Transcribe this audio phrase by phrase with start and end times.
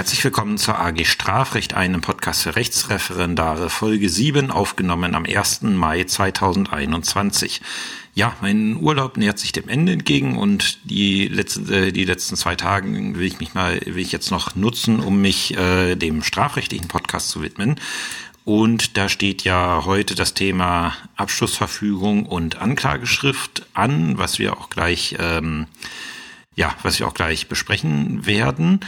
[0.00, 5.60] Herzlich willkommen zur AG Strafrecht, einem Podcast für Rechtsreferendare, Folge 7, aufgenommen am 1.
[5.60, 7.60] Mai 2021.
[8.14, 12.56] Ja, mein Urlaub nähert sich dem Ende entgegen und die letzten, äh, die letzten zwei
[12.56, 16.88] Tagen will ich mich mal, will ich jetzt noch nutzen, um mich äh, dem strafrechtlichen
[16.88, 17.78] Podcast zu widmen.
[18.46, 25.16] Und da steht ja heute das Thema Abschlussverfügung und Anklageschrift an, was wir auch gleich,
[25.18, 25.66] ähm,
[26.56, 28.80] ja, was wir auch gleich besprechen werden.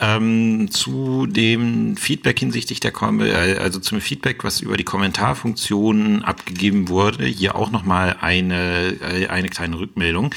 [0.00, 6.22] Ähm, zu dem Feedback hinsichtlich der Kom äh, also zum Feedback, was über die Kommentarfunktion
[6.22, 10.32] abgegeben wurde, hier auch nochmal eine, äh, eine kleine Rückmeldung.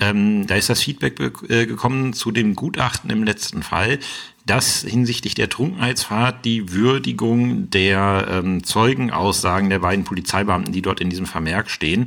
[0.00, 4.00] Ähm, da ist das Feedback äh, gekommen zu dem Gutachten im letzten Fall,
[4.46, 11.08] dass hinsichtlich der Trunkenheitsfahrt die Würdigung der ähm, Zeugenaussagen der beiden Polizeibeamten, die dort in
[11.08, 12.06] diesem Vermerk stehen,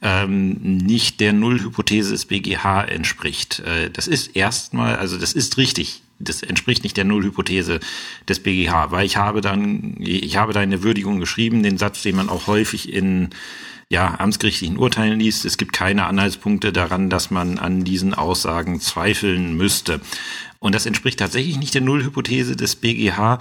[0.00, 3.60] ähm, nicht der Nullhypothese des BGH entspricht.
[3.60, 7.80] Äh, das ist erstmal, also das ist richtig das entspricht nicht der Nullhypothese
[8.28, 12.16] des BGH, weil ich habe dann, ich habe da eine Würdigung geschrieben, den Satz, den
[12.16, 13.30] man auch häufig in
[13.88, 15.44] ja, amtsgerichtlichen Urteilen liest.
[15.44, 20.00] Es gibt keine Anhaltspunkte daran, dass man an diesen Aussagen zweifeln müsste.
[20.58, 23.38] Und das entspricht tatsächlich nicht der Nullhypothese des BGH,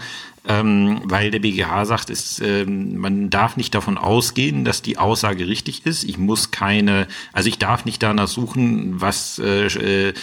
[0.47, 5.47] ähm, weil der BGH sagt, ist, ähm, man darf nicht davon ausgehen, dass die Aussage
[5.47, 6.03] richtig ist.
[6.03, 10.13] Ich muss keine, also ich darf nicht danach suchen, was äh, äh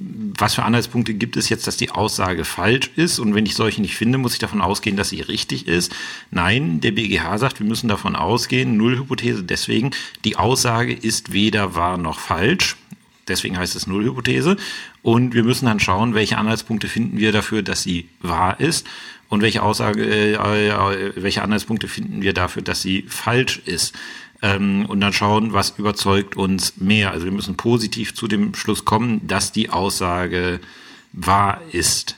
[0.00, 3.18] was für Anhaltspunkte gibt es jetzt, dass die Aussage falsch ist?
[3.18, 5.94] Und wenn ich solche nicht finde, muss ich davon ausgehen, dass sie richtig ist?
[6.30, 9.90] Nein, der BGH sagt, wir müssen davon ausgehen, Nullhypothese deswegen,
[10.24, 12.76] die Aussage ist weder wahr noch falsch.
[13.26, 14.56] Deswegen heißt es Nullhypothese.
[15.02, 18.86] Und wir müssen dann schauen, welche Anhaltspunkte finden wir dafür, dass sie wahr ist
[19.28, 23.94] und welche Aussage, äh, äh, welche Anhaltspunkte finden wir dafür, dass sie falsch ist
[24.42, 27.10] ähm, und dann schauen, was überzeugt uns mehr.
[27.10, 30.60] Also wir müssen positiv zu dem Schluss kommen, dass die Aussage
[31.12, 32.16] wahr ist.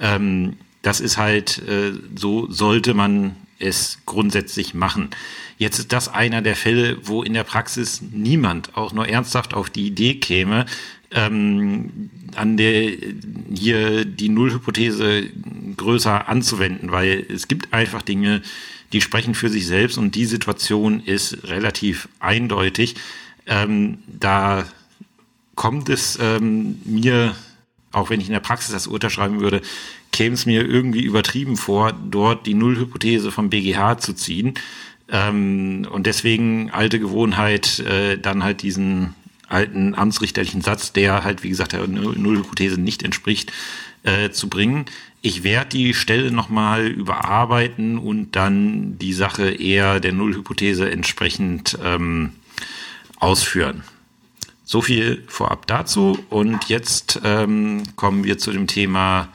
[0.00, 5.10] Ähm, das ist halt, äh, so sollte man es grundsätzlich machen.
[5.56, 9.70] Jetzt ist das einer der Fälle, wo in der Praxis niemand auch nur ernsthaft auf
[9.70, 10.66] die Idee käme,
[11.12, 12.92] ähm, an der
[13.54, 15.30] hier die Nullhypothese
[15.76, 18.42] größer anzuwenden, weil es gibt einfach Dinge,
[18.94, 22.94] die sprechen für sich selbst und die Situation ist relativ eindeutig.
[23.46, 24.64] Ähm, da
[25.56, 27.34] kommt es ähm, mir,
[27.90, 29.62] auch wenn ich in der Praxis das Urteil schreiben würde,
[30.12, 34.54] käme es mir irgendwie übertrieben vor, dort die Nullhypothese vom BGH zu ziehen.
[35.08, 39.14] Ähm, und deswegen alte Gewohnheit, äh, dann halt diesen
[39.48, 43.52] alten amtsrichterlichen Satz, der halt, wie gesagt, der Nullhypothese nicht entspricht,
[44.04, 44.86] äh, zu bringen.
[45.22, 52.32] Ich werde die Stelle nochmal überarbeiten und dann die Sache eher der Nullhypothese entsprechend ähm,
[53.18, 53.82] ausführen.
[54.64, 56.24] So viel vorab dazu.
[56.30, 59.28] Und jetzt ähm, kommen wir zu dem Thema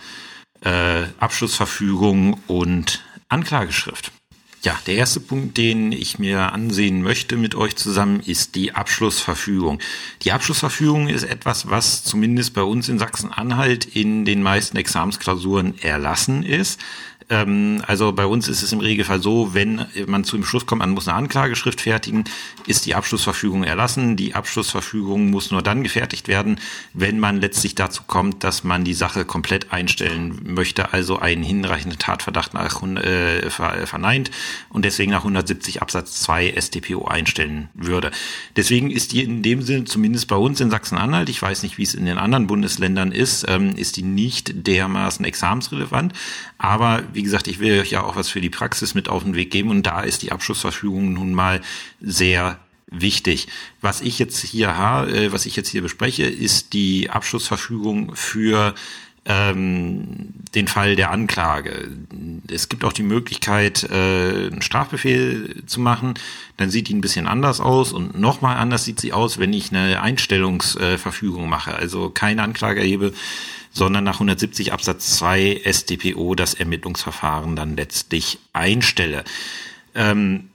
[0.62, 4.12] äh, Abschlussverfügung und Anklageschrift.
[4.62, 9.80] Ja, der erste Punkt, den ich mir ansehen möchte mit euch zusammen, ist die Abschlussverfügung.
[10.24, 16.44] Die Abschlussverfügung ist etwas, was zumindest bei uns in Sachsen-Anhalt in den meisten Examensklausuren erlassen
[16.44, 16.82] ist.
[17.30, 20.80] Ähm, also bei uns ist es im Regelfall so, wenn man zu dem Schluss kommt,
[20.80, 22.24] man muss eine Anklageschrift fertigen,
[22.66, 24.16] ist die Abschlussverfügung erlassen.
[24.16, 26.60] Die Abschlussverfügung muss nur dann gefertigt werden,
[26.94, 32.00] wenn man letztlich dazu kommt, dass man die Sache komplett einstellen möchte, also einen hinreichenden
[32.00, 34.32] Tatverdacht nach, äh, verneint
[34.70, 38.12] und deswegen nach 170 Absatz 2 StPO einstellen würde.
[38.56, 41.84] Deswegen ist die in dem Sinne, zumindest bei uns in Sachsen-Anhalt, ich weiß nicht, wie
[41.84, 46.14] es in den anderen Bundesländern ist, ähm, ist die nicht dermaßen examensrelevant.
[46.58, 49.36] Aber wie gesagt, ich will euch ja auch was für die Praxis mit auf den
[49.36, 51.60] Weg geben und da ist die Abschlussverfügung nun mal
[52.00, 52.58] sehr
[52.88, 53.50] wichtig.
[53.82, 58.74] Was ich jetzt hier habe, äh, was ich jetzt hier bespreche, ist die Abschlussverfügung für
[59.26, 61.90] ähm, den Fall der Anklage.
[62.52, 66.16] Es gibt auch die Möglichkeit, äh, einen Strafbefehl zu machen.
[66.58, 69.72] Dann sieht die ein bisschen anders aus und nochmal anders sieht sie aus, wenn ich
[69.72, 71.76] eine Einstellungsverfügung mache.
[71.76, 73.14] Also keine Anklage erhebe,
[73.72, 79.24] sondern nach 170 Absatz 2 StPO das Ermittlungsverfahren dann letztlich einstelle.
[79.96, 80.49] Ähm,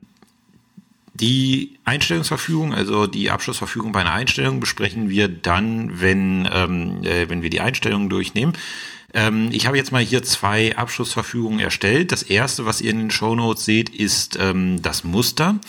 [1.14, 7.42] die Einstellungsverfügung, also die Abschlussverfügung bei einer Einstellung, besprechen wir dann, wenn, ähm, äh, wenn
[7.42, 8.54] wir die Einstellung durchnehmen.
[9.14, 12.10] Ähm, ich habe jetzt mal hier zwei Abschlussverfügungen erstellt.
[12.10, 15.60] Das erste, was ihr in den Show Notes seht, ist ähm, das Muster.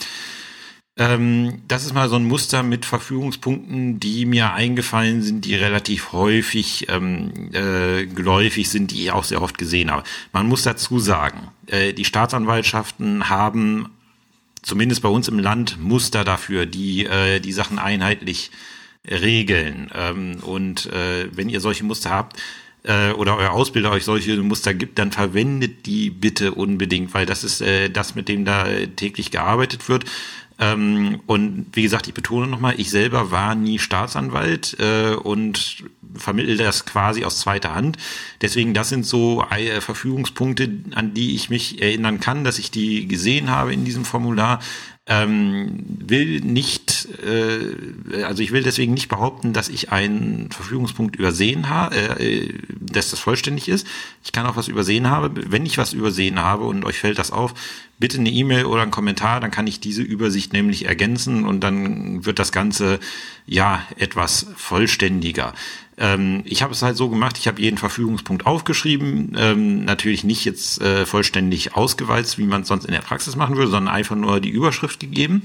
[0.98, 6.12] Ähm, das ist mal so ein Muster mit Verfügungspunkten, die mir eingefallen sind, die relativ
[6.12, 10.02] häufig ähm, äh, geläufig sind, die ich auch sehr oft gesehen habe.
[10.32, 13.90] Man muss dazu sagen, äh, die Staatsanwaltschaften haben
[14.66, 18.50] zumindest bei uns im Land Muster dafür, die äh, die Sachen einheitlich
[19.08, 19.90] regeln.
[19.94, 22.36] Ähm, und äh, wenn ihr solche Muster habt,
[22.82, 27.44] äh, oder euer Ausbilder euch solche Muster gibt, dann verwendet die bitte unbedingt, weil das
[27.44, 28.66] ist äh, das, mit dem da
[28.96, 30.04] täglich gearbeitet wird.
[30.58, 36.56] Ähm, und wie gesagt, ich betone nochmal, ich selber war nie Staatsanwalt äh, und vermittle
[36.56, 37.98] das quasi aus zweiter Hand.
[38.40, 43.06] Deswegen, das sind so äh, Verfügungspunkte, an die ich mich erinnern kann, dass ich die
[43.06, 44.60] gesehen habe in diesem Formular
[45.08, 51.68] ähm, will nicht, äh, also ich will deswegen nicht behaupten, dass ich einen Verfügungspunkt übersehen
[51.68, 53.86] habe, äh, dass das vollständig ist.
[54.24, 55.32] Ich kann auch was übersehen haben.
[55.52, 57.54] Wenn ich was übersehen habe und euch fällt das auf,
[57.98, 62.26] bitte eine E-Mail oder einen Kommentar, dann kann ich diese Übersicht nämlich ergänzen und dann
[62.26, 62.98] wird das Ganze
[63.46, 65.54] ja etwas vollständiger.
[65.98, 70.44] Ähm, ich habe es halt so gemacht, ich habe jeden Verfügungspunkt aufgeschrieben, ähm, natürlich nicht
[70.44, 74.16] jetzt äh, vollständig ausgewalzt, wie man es sonst in der Praxis machen würde, sondern einfach
[74.16, 75.42] nur die Überschrift gegeben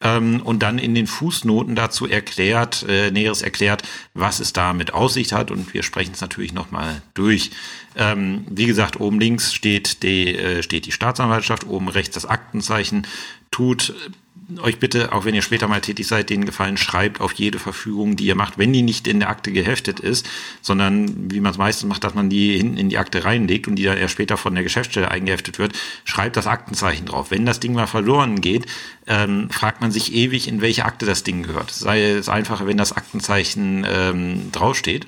[0.00, 4.92] ähm, und dann in den Fußnoten dazu erklärt, äh, näheres erklärt, was es da mit
[4.92, 7.52] Aussicht hat und wir sprechen es natürlich nochmal durch.
[7.96, 13.06] Ähm, wie gesagt, oben links steht die, äh, steht die Staatsanwaltschaft, oben rechts das Aktenzeichen,
[13.52, 13.94] tut
[14.60, 18.16] euch bitte, auch wenn ihr später mal tätig seid, den Gefallen schreibt auf jede Verfügung,
[18.16, 20.26] die ihr macht, wenn die nicht in der Akte geheftet ist,
[20.60, 23.76] sondern wie man es meistens macht, dass man die hinten in die Akte reinlegt und
[23.76, 25.72] die dann erst später von der Geschäftsstelle eingeheftet wird,
[26.04, 27.30] schreibt das Aktenzeichen drauf.
[27.30, 28.66] Wenn das Ding mal verloren geht,
[29.06, 31.70] ähm, fragt man sich ewig, in welche Akte das Ding gehört.
[31.70, 35.06] Sei es einfacher, wenn das Aktenzeichen ähm, draufsteht.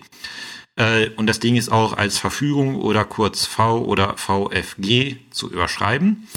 [0.77, 6.29] Äh, und das Ding ist auch als Verfügung oder kurz V oder VFG zu überschreiben.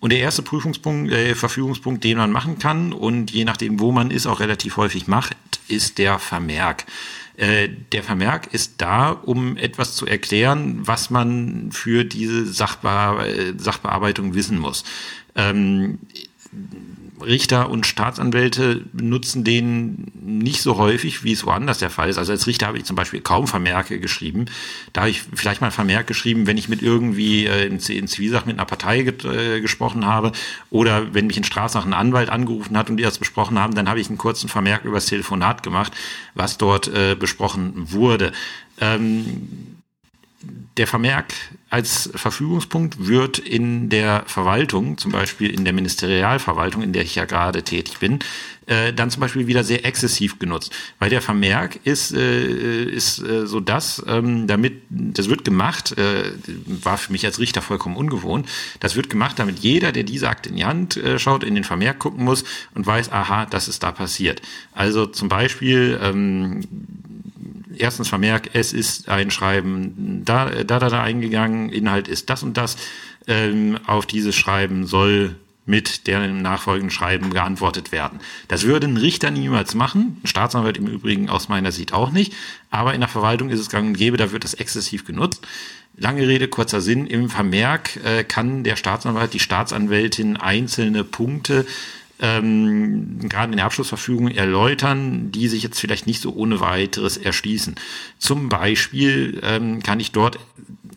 [0.00, 4.10] Und der erste Prüfungspunkt, äh, Verfügungspunkt, den man machen kann und je nachdem, wo man
[4.10, 5.36] ist, auch relativ häufig macht,
[5.66, 6.86] ist der Vermerk.
[7.36, 13.54] Äh, der Vermerk ist da, um etwas zu erklären, was man für diese Sachbe äh,
[13.56, 14.84] Sachbearbeitung wissen muss.
[15.34, 15.98] Ähm,
[17.24, 22.18] Richter und Staatsanwälte nutzen den nicht so häufig, wie es woanders der Fall ist.
[22.18, 24.46] Also als Richter habe ich zum Beispiel kaum Vermerke geschrieben.
[24.92, 28.48] Da habe ich vielleicht mal Vermerk geschrieben, wenn ich mit irgendwie äh, in, in Zivilsachen
[28.48, 30.32] mit einer Partei äh, gesprochen habe
[30.70, 33.88] oder wenn mich in Straßnach ein Anwalt angerufen hat und die das besprochen haben, dann
[33.88, 35.92] habe ich einen kurzen Vermerk übers Telefonat gemacht,
[36.34, 38.32] was dort äh, besprochen wurde.
[38.80, 39.77] Ähm,
[40.76, 41.34] der Vermerk
[41.70, 47.24] als Verfügungspunkt wird in der Verwaltung, zum Beispiel in der Ministerialverwaltung, in der ich ja
[47.24, 48.20] gerade tätig bin,
[48.66, 50.72] äh, dann zum Beispiel wieder sehr exzessiv genutzt.
[50.98, 56.32] Weil der Vermerk ist, äh, ist äh, so das, ähm, damit, das wird gemacht, äh,
[56.66, 58.48] war für mich als Richter vollkommen ungewohnt,
[58.80, 61.64] das wird gemacht, damit jeder, der diese Akte in die Hand äh, schaut, in den
[61.64, 62.44] Vermerk gucken muss
[62.74, 64.40] und weiß, aha, das ist da passiert.
[64.72, 66.60] Also zum Beispiel, ähm,
[67.80, 72.56] erstens Vermerk, es ist ein Schreiben da, da, da, da eingegangen, Inhalt ist das und
[72.56, 72.76] das.
[73.26, 75.36] Ähm, auf dieses Schreiben soll
[75.68, 78.20] mit dem nachfolgenden Schreiben geantwortet werden.
[78.48, 82.32] Das würde ein Richter niemals machen, ein Staatsanwalt im Übrigen aus meiner Sicht auch nicht,
[82.70, 85.46] aber in der Verwaltung ist es gang und gäbe, da wird das exzessiv genutzt.
[85.98, 91.66] Lange Rede, kurzer Sinn, im Vermerk äh, kann der Staatsanwalt, die Staatsanwältin einzelne Punkte
[92.20, 97.76] ähm, gerade in der Abschlussverfügung erläutern, die sich jetzt vielleicht nicht so ohne weiteres erschließen.
[98.18, 100.38] Zum Beispiel ähm, kann ich dort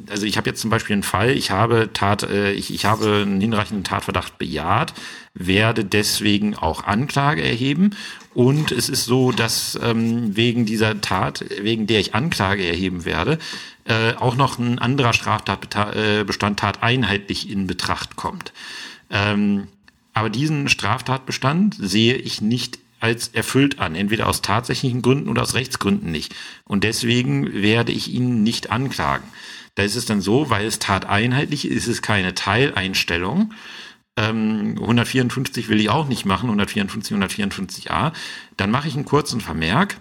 [0.10, 3.22] also ich habe jetzt zum Beispiel einen Fall, ich habe Tat, äh, ich, ich habe
[3.26, 4.94] einen hinreichenden Tatverdacht bejaht,
[5.34, 7.92] werde deswegen auch Anklage erheben.
[8.34, 13.40] Und es ist so, dass ähm, wegen dieser Tat, wegen der ich Anklage erheben werde,
[13.86, 18.54] äh, auch noch ein anderer Straftatbestand äh, tateinheitlich in Betracht kommt.
[19.10, 19.68] Ähm,
[20.14, 25.56] aber diesen Straftatbestand sehe ich nicht als erfüllt an, entweder aus tatsächlichen Gründen oder aus
[25.56, 26.36] Rechtsgründen nicht.
[26.66, 29.28] Und deswegen werde ich ihn nicht anklagen.
[29.76, 33.54] Da ist es dann so, weil es tateinheitlich ist, ist es keine Teileinstellung.
[34.18, 38.12] Ähm, 154 will ich auch nicht machen, 154, 154a.
[38.58, 39.98] Dann mache ich einen kurzen Vermerk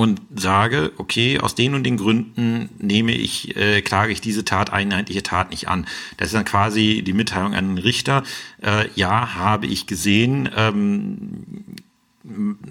[0.00, 4.72] und sage, okay, aus den und den Gründen nehme ich, äh, klage ich diese Tat,
[4.72, 5.84] einheitliche Tat nicht an.
[6.16, 8.22] Das ist dann quasi die Mitteilung an den Richter.
[8.62, 11.66] Äh, ja, habe ich gesehen, ähm,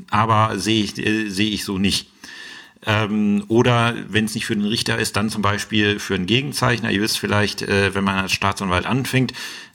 [0.10, 2.10] aber sehe ich, äh, sehe ich so nicht.
[2.88, 6.90] Ähm, oder wenn es nicht für den Richter ist, dann zum Beispiel für einen Gegenzeichner.
[6.90, 9.34] Ihr wisst vielleicht, äh, wenn man als Staatsanwalt anfängt,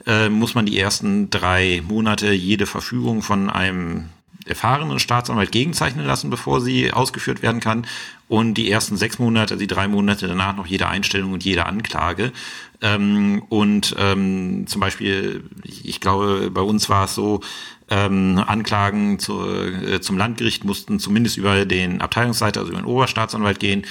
[0.09, 4.09] äh, muss man die ersten drei Monate jede Verfügung von einem
[4.47, 7.87] erfahrenen Staatsanwalt gegenzeichnen lassen, bevor sie ausgeführt werden kann.
[8.29, 11.67] Und die ersten sechs Monate, also die drei Monate danach noch jede Einstellung und jede
[11.67, 12.33] Anklage.
[12.81, 17.41] Ähm, und ähm, zum Beispiel, ich, glaube, bei uns war es so,
[17.91, 23.61] ähm, Anklagen zu, äh, zum Landgericht mussten zumindest über den Abteilungsleiter, also über den Oberstaatsanwalt
[23.61, 23.85] gehen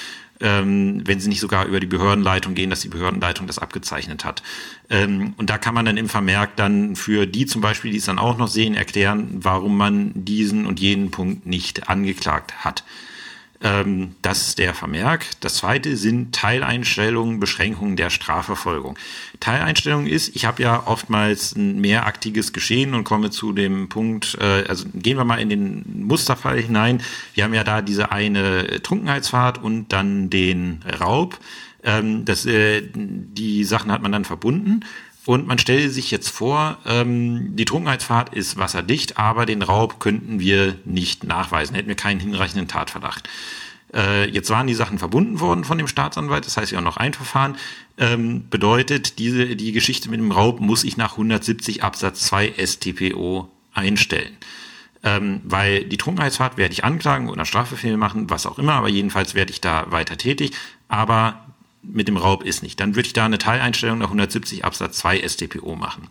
[0.44, 4.44] ähm, wenn sie nicht sogar über die Behördenleitung gehen, dass die Behördenleitung das abgezeichnet hat.
[4.90, 8.06] Ähm, und da kann man dann im Vermerk dann für die zum Beispiel, die es
[8.06, 12.84] dann auch noch sehen, erklären, warum man diesen und jenen Punkt nicht angeklagt hat.
[13.64, 15.26] Ähm, das ist der Vermerk.
[15.40, 18.98] Das zweite sind Teileinstellungen, Beschränkungen der Strafverfolgung.
[19.40, 24.66] Teileinstellung ist, ich habe ja oftmals ein mehraktiges Geschehen und komme zu dem Punkt, äh,
[24.68, 27.02] also gehen wir mal in den Musterfall hinein.
[27.34, 31.40] Wir haben ja da diese eine Trunkenheitsfahrt und dann den Raub.
[31.86, 34.82] Ähm, das, äh, die Sachen hat man dann verbunden.
[35.26, 40.40] Und man stelle sich jetzt vor, ähm, die Trunkenheitsfahrt ist wasserdicht, aber den Raub könnten
[40.40, 43.30] wir nicht nachweisen, hätten wir keinen hinreichenden Tatverdacht.
[43.94, 46.98] Äh, jetzt waren die Sachen verbunden worden von dem Staatsanwalt, das heißt ja auch noch
[46.98, 47.56] ein Verfahren.
[47.98, 53.50] Ähm, bedeutet, diese, die Geschichte mit dem Raub muss ich nach 170 Absatz 2 StPO
[53.74, 54.38] einstellen.
[55.06, 59.36] Ähm, weil die Trunkenheitsfahrt werde ich anklagen oder Strafbefehl machen, was auch immer, aber jedenfalls
[59.36, 60.52] werde ich da weiter tätig.
[60.88, 61.43] Aber
[61.84, 62.80] mit dem Raub ist nicht.
[62.80, 66.10] Dann würde ich da eine Teileinstellung nach 170 Absatz 2 StPO machen.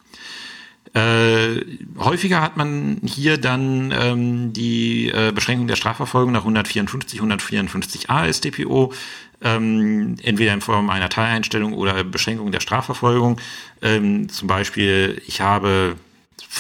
[0.95, 1.65] Äh,
[1.99, 8.93] häufiger hat man hier dann ähm, die äh, Beschränkung der Strafverfolgung nach 154, 154a StPO,
[9.41, 13.41] ähm, entweder in Form einer Teileinstellung oder Beschränkung der Strafverfolgung.
[13.81, 15.97] Ähm, zum Beispiel, ich habe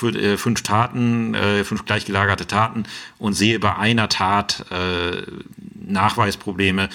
[0.02, 2.84] äh, fünf Taten, äh, fünf gleichgelagerte Taten
[3.18, 5.22] und sehe bei einer Tat äh,
[5.84, 6.88] Nachweisprobleme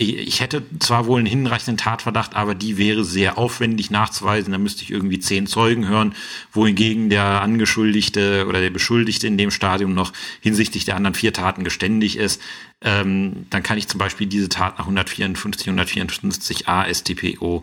[0.00, 4.52] ich hätte zwar wohl einen hinreichenden Tatverdacht, aber die wäre sehr aufwendig nachzuweisen.
[4.52, 6.14] Da müsste ich irgendwie zehn Zeugen hören,
[6.52, 11.64] wohingegen der Angeschuldigte oder der Beschuldigte in dem Stadium noch hinsichtlich der anderen vier Taten
[11.64, 12.40] geständig ist.
[12.80, 17.62] Ähm, dann kann ich zum Beispiel diese Tat nach 154, 154a StPO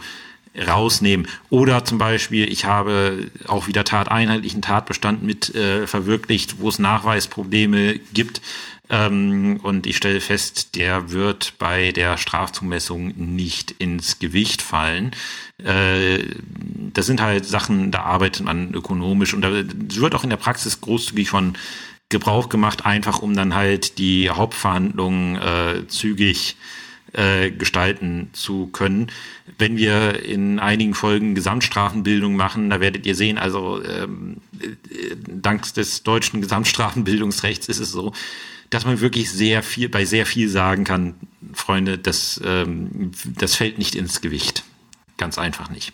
[0.67, 1.27] rausnehmen.
[1.49, 7.99] Oder zum Beispiel, ich habe auch wieder tateinheitlichen Tatbestand mit äh, verwirklicht, wo es Nachweisprobleme
[8.13, 8.41] gibt
[8.89, 15.11] ähm, und ich stelle fest, der wird bei der Strafzumessung nicht ins Gewicht fallen.
[15.63, 16.19] Äh,
[16.93, 20.79] das sind halt Sachen, da arbeitet man ökonomisch und da wird auch in der Praxis
[20.79, 21.57] großzügig von
[22.09, 26.55] Gebrauch gemacht, einfach um dann halt die Hauptverhandlungen äh, zügig
[27.11, 29.07] äh, gestalten zu können.
[29.57, 35.73] Wenn wir in einigen Folgen Gesamtstrafenbildung machen, da werdet ihr sehen, also ähm, äh, dank
[35.73, 38.13] des deutschen Gesamtstrafenbildungsrechts ist es so,
[38.69, 41.15] dass man wirklich sehr viel, bei sehr viel sagen kann,
[41.53, 44.63] Freunde, das, ähm, das fällt nicht ins Gewicht.
[45.17, 45.93] Ganz einfach nicht.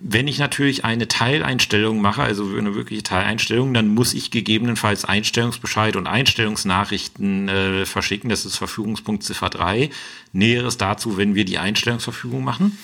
[0.00, 5.96] Wenn ich natürlich eine Teileinstellung mache, also eine wirkliche Teileinstellung, dann muss ich gegebenenfalls Einstellungsbescheid
[5.96, 8.30] und Einstellungsnachrichten äh, verschicken.
[8.30, 9.90] Das ist Verfügungspunkt Ziffer 3.
[10.32, 12.78] Näheres dazu, wenn wir die Einstellungsverfügung machen.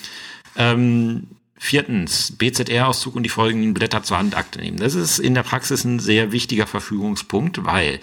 [0.57, 4.77] Ähm, Viertens, BZR-Auszug und die folgenden Blätter zur Handakte nehmen.
[4.77, 7.99] Das ist in der Praxis ein sehr wichtiger Verfügungspunkt, weil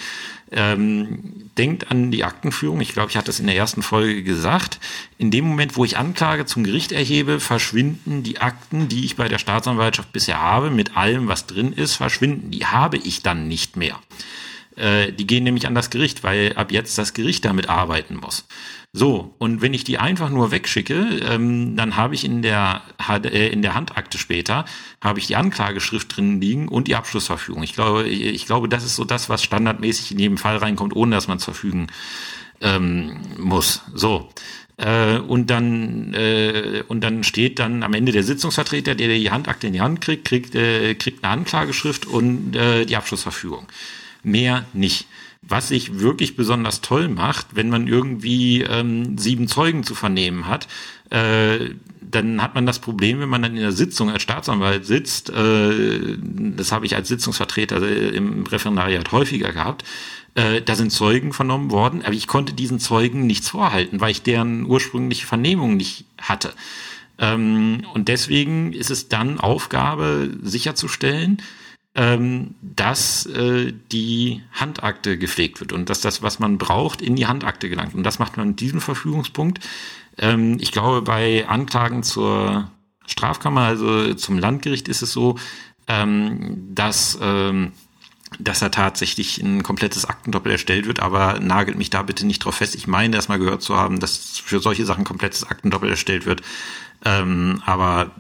[0.50, 2.80] ähm, denkt an die Aktenführung.
[2.80, 4.80] Ich glaube, ich hatte es in der ersten Folge gesagt.
[5.18, 9.28] In dem Moment, wo ich Anklage zum Gericht erhebe, verschwinden die Akten, die ich bei
[9.28, 12.50] der Staatsanwaltschaft bisher habe, mit allem, was drin ist, verschwinden.
[12.50, 13.98] Die habe ich dann nicht mehr.
[14.76, 18.46] Äh, die gehen nämlich an das Gericht, weil ab jetzt das Gericht damit arbeiten muss.
[18.94, 23.48] So, und wenn ich die einfach nur wegschicke, ähm, dann habe ich in der, äh,
[23.48, 24.64] in der Handakte später,
[25.02, 27.62] habe ich die Anklageschrift drin liegen und die Abschlussverfügung.
[27.62, 31.16] Ich glaube, ich glaube, das ist so das, was standardmäßig in jedem Fall reinkommt, ohne
[31.16, 31.86] dass man es verfügen
[32.60, 33.82] ähm, muss.
[33.94, 34.28] So.
[34.78, 39.66] Äh, und dann äh, und dann steht dann am Ende der Sitzungsvertreter, der die Handakte
[39.66, 43.66] in die Hand kriegt, kriegt, kriegt eine Anklageschrift und die Abschlussverfügung.
[44.22, 45.06] Mehr nicht.
[45.42, 50.68] Was sich wirklich besonders toll macht, wenn man irgendwie ähm, sieben Zeugen zu vernehmen hat,
[51.10, 55.30] äh, dann hat man das Problem, wenn man dann in der Sitzung als Staatsanwalt sitzt,
[55.30, 59.84] äh, das habe ich als Sitzungsvertreter im Referendariat häufiger gehabt,
[60.34, 64.22] äh, da sind Zeugen vernommen worden, aber ich konnte diesen Zeugen nichts vorhalten, weil ich
[64.22, 66.52] deren ursprüngliche Vernehmung nicht hatte.
[67.18, 71.42] Ähm, und deswegen ist es dann Aufgabe sicherzustellen,
[71.94, 77.26] ähm, dass äh, die Handakte gepflegt wird und dass das, was man braucht, in die
[77.26, 77.94] Handakte gelangt.
[77.94, 79.60] Und das macht man mit diesem Verfügungspunkt.
[80.18, 82.70] Ähm, ich glaube, bei Anklagen zur
[83.06, 85.36] Strafkammer, also zum Landgericht, ist es so,
[85.86, 87.72] ähm, dass ähm,
[88.38, 92.56] dass da tatsächlich ein komplettes Aktendoppel erstellt wird, aber nagelt mich da bitte nicht drauf
[92.56, 92.74] fest.
[92.74, 96.42] Ich meine, erst mal gehört zu haben, dass für solche Sachen komplettes Aktendoppel erstellt wird.
[97.04, 98.12] Ähm, aber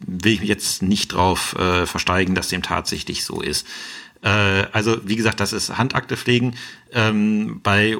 [0.00, 3.66] will ich mich jetzt nicht drauf äh, versteigen, dass dem tatsächlich so ist.
[4.22, 6.54] Äh, also wie gesagt, das ist Handakte pflegen.
[6.92, 7.96] Ähm, bei,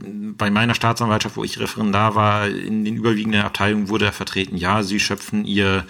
[0.00, 5.00] bei meiner Staatsanwaltschaft, wo ich Referendar war, in den überwiegenden Abteilungen wurde vertreten, ja, sie
[5.00, 5.86] schöpfen ihr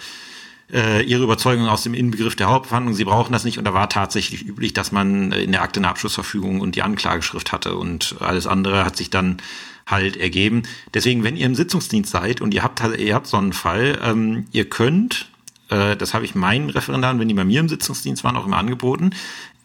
[0.71, 3.89] äh, ihre Überzeugung aus dem Inbegriff der Hauptverhandlung, sie brauchen das nicht und da war
[3.89, 8.45] tatsächlich üblich, dass man in der Akte eine Abschlussverfügung und die Anklageschrift hatte und alles
[8.45, 9.37] andere hat sich dann
[9.89, 10.63] halt ergeben.
[10.93, 14.47] Deswegen, wenn ihr im Sitzungsdienst seid und ihr habt, ihr habt so einen Fall, ähm,
[14.51, 15.29] ihr könnt,
[15.69, 18.57] äh, das habe ich meinen Referendaren, wenn die bei mir im Sitzungsdienst waren, auch immer
[18.57, 19.11] angeboten,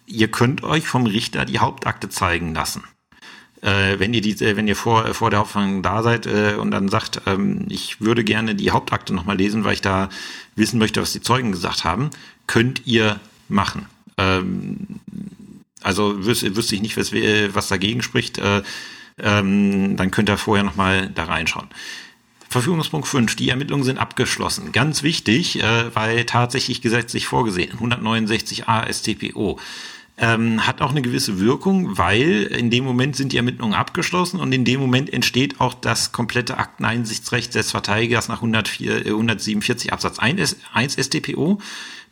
[0.06, 2.84] ihr könnt euch vom Richter die Hauptakte zeigen lassen.
[3.64, 6.88] Äh, wenn ihr die, wenn ihr vor, vor der Hauptverhandlung da seid äh, und dann
[6.90, 10.10] sagt, ähm, ich würde gerne die Hauptakte nochmal lesen, weil ich da
[10.54, 12.10] wissen möchte, was die Zeugen gesagt haben,
[12.46, 13.86] könnt ihr machen.
[14.18, 15.00] Ähm,
[15.82, 18.38] also wüsste, wüsste ich nicht, was, was dagegen spricht.
[18.38, 18.62] Äh,
[19.18, 21.68] ähm, dann könnt ihr vorher nochmal da reinschauen.
[22.48, 23.34] Verfügungspunkt 5.
[23.34, 24.70] Die Ermittlungen sind abgeschlossen.
[24.70, 27.76] Ganz wichtig, äh, weil tatsächlich gesetzlich vorgesehen.
[27.78, 29.58] 169a StPO.
[30.16, 34.52] Ähm, hat auch eine gewisse Wirkung, weil in dem Moment sind die Ermittlungen abgeschlossen und
[34.52, 40.58] in dem Moment entsteht auch das komplette Akteneinsichtsrecht des Verteidigers nach 104, 147 Absatz 1,
[40.72, 41.58] 1 StPO.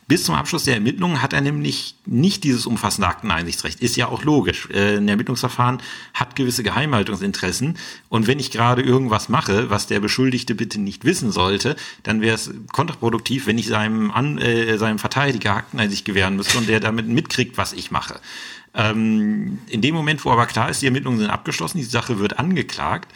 [0.07, 3.79] Bis zum Abschluss der Ermittlungen hat er nämlich nicht dieses umfassende Akteneinsichtsrecht.
[3.79, 4.67] Ist ja auch logisch.
[4.71, 5.81] Äh, ein Ermittlungsverfahren
[6.13, 7.77] hat gewisse Geheimhaltungsinteressen.
[8.09, 12.35] Und wenn ich gerade irgendwas mache, was der Beschuldigte bitte nicht wissen sollte, dann wäre
[12.35, 17.07] es kontraproduktiv, wenn ich seinem, An äh, seinem Verteidiger Akteneinsicht gewähren müsste und der damit
[17.07, 18.19] mitkriegt, was ich mache.
[18.75, 22.39] Ähm, in dem Moment, wo aber klar ist, die Ermittlungen sind abgeschlossen, die Sache wird
[22.39, 23.13] angeklagt,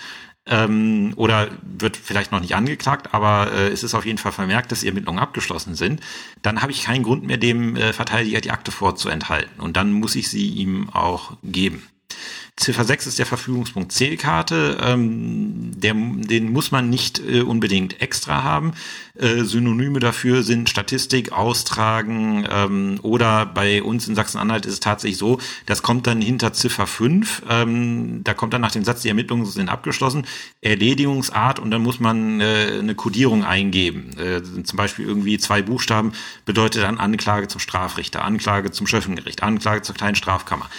[0.49, 4.71] ähm, oder wird vielleicht noch nicht angeklagt, aber äh, es ist auf jeden Fall vermerkt,
[4.71, 6.01] dass die Ermittlungen abgeschlossen sind,
[6.41, 9.59] dann habe ich keinen Grund mehr, dem äh, Verteidiger die Akte vorzuenthalten.
[9.59, 11.83] Und dann muss ich sie ihm auch geben.
[12.57, 14.79] Ziffer 6 ist der Verfügungspunkt Zählkarte.
[14.81, 18.73] Ähm, der, den muss man nicht äh, unbedingt extra haben.
[19.13, 25.19] Äh, Synonyme dafür sind Statistik, Austragen ähm, oder bei uns in Sachsen-Anhalt ist es tatsächlich
[25.19, 27.43] so, das kommt dann hinter Ziffer 5.
[27.47, 30.25] Ähm, da kommt dann nach dem Satz, die Ermittlungen sind abgeschlossen,
[30.61, 34.17] Erledigungsart und dann muss man äh, eine Kodierung eingeben.
[34.17, 36.13] Äh, zum Beispiel irgendwie zwei Buchstaben
[36.45, 40.69] bedeutet dann Anklage zum Strafrichter, Anklage zum Schöffengericht, Anklage zur kleinen Strafkammer.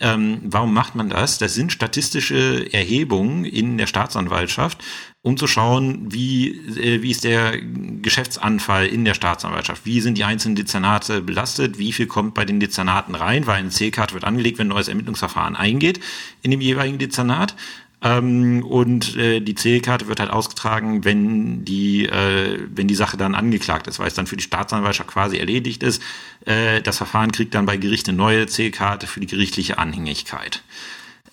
[0.00, 1.38] Ähm, warum macht man das?
[1.38, 4.82] Das sind statistische Erhebungen in der Staatsanwaltschaft,
[5.22, 6.48] um zu schauen, wie,
[6.78, 11.92] äh, wie ist der Geschäftsanfall in der Staatsanwaltschaft, wie sind die einzelnen Dezernate belastet, wie
[11.92, 15.56] viel kommt bei den Dezernaten rein, weil eine C-Karte wird angelegt, wenn ein neues Ermittlungsverfahren
[15.56, 16.00] eingeht
[16.42, 17.54] in dem jeweiligen Dezernat.
[18.02, 23.34] Ähm, und äh, die Zählkarte wird halt ausgetragen, wenn die, äh, wenn die Sache dann
[23.34, 26.02] angeklagt ist, weil es dann für die Staatsanwaltschaft quasi erledigt ist.
[26.44, 30.62] Äh, das Verfahren kriegt dann bei Gericht eine neue Zählkarte für die gerichtliche Anhängigkeit.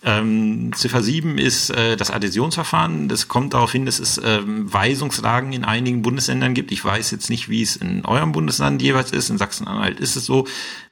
[0.06, 3.08] Ähm, Ziffer 7 ist äh, das Adhäsionsverfahren.
[3.08, 6.74] Das kommt darauf hin, dass es ähm, Weisungslagen in einigen Bundesländern gibt.
[6.74, 9.30] Ich weiß jetzt nicht, wie es in eurem Bundesland jeweils ist.
[9.30, 10.46] In Sachsen-Anhalt ist es so,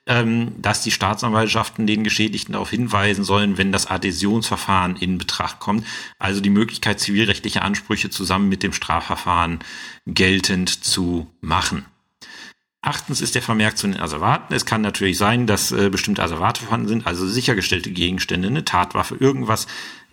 [0.08, 5.86] ähm, dass die Staatsanwaltschaften den Geschädigten darauf hinweisen sollen, wenn das Adhäsionsverfahren in Betracht kommt.
[6.18, 9.60] Also die Möglichkeit, zivilrechtliche Ansprüche zusammen mit dem Strafverfahren
[10.08, 11.86] geltend zu machen.
[12.84, 14.56] Achtens ist der Vermerk zu den Asservaten.
[14.56, 19.16] Es kann natürlich sein, dass äh, bestimmte Asservate vorhanden sind, also sichergestellte Gegenstände, eine Tatwaffe,
[19.20, 19.68] irgendwas,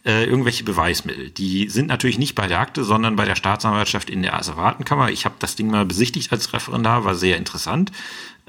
[0.04, 1.30] äh, irgendwelche Beweismittel.
[1.30, 5.10] Die sind natürlich nicht bei der Akte, sondern bei der Staatsanwaltschaft in der Asservatenkammer.
[5.10, 7.90] Ich habe das Ding mal besichtigt als Referendar, war sehr interessant.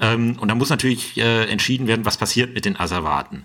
[0.00, 3.44] Ähm, und da muss natürlich äh, entschieden werden, was passiert mit den Asservaten.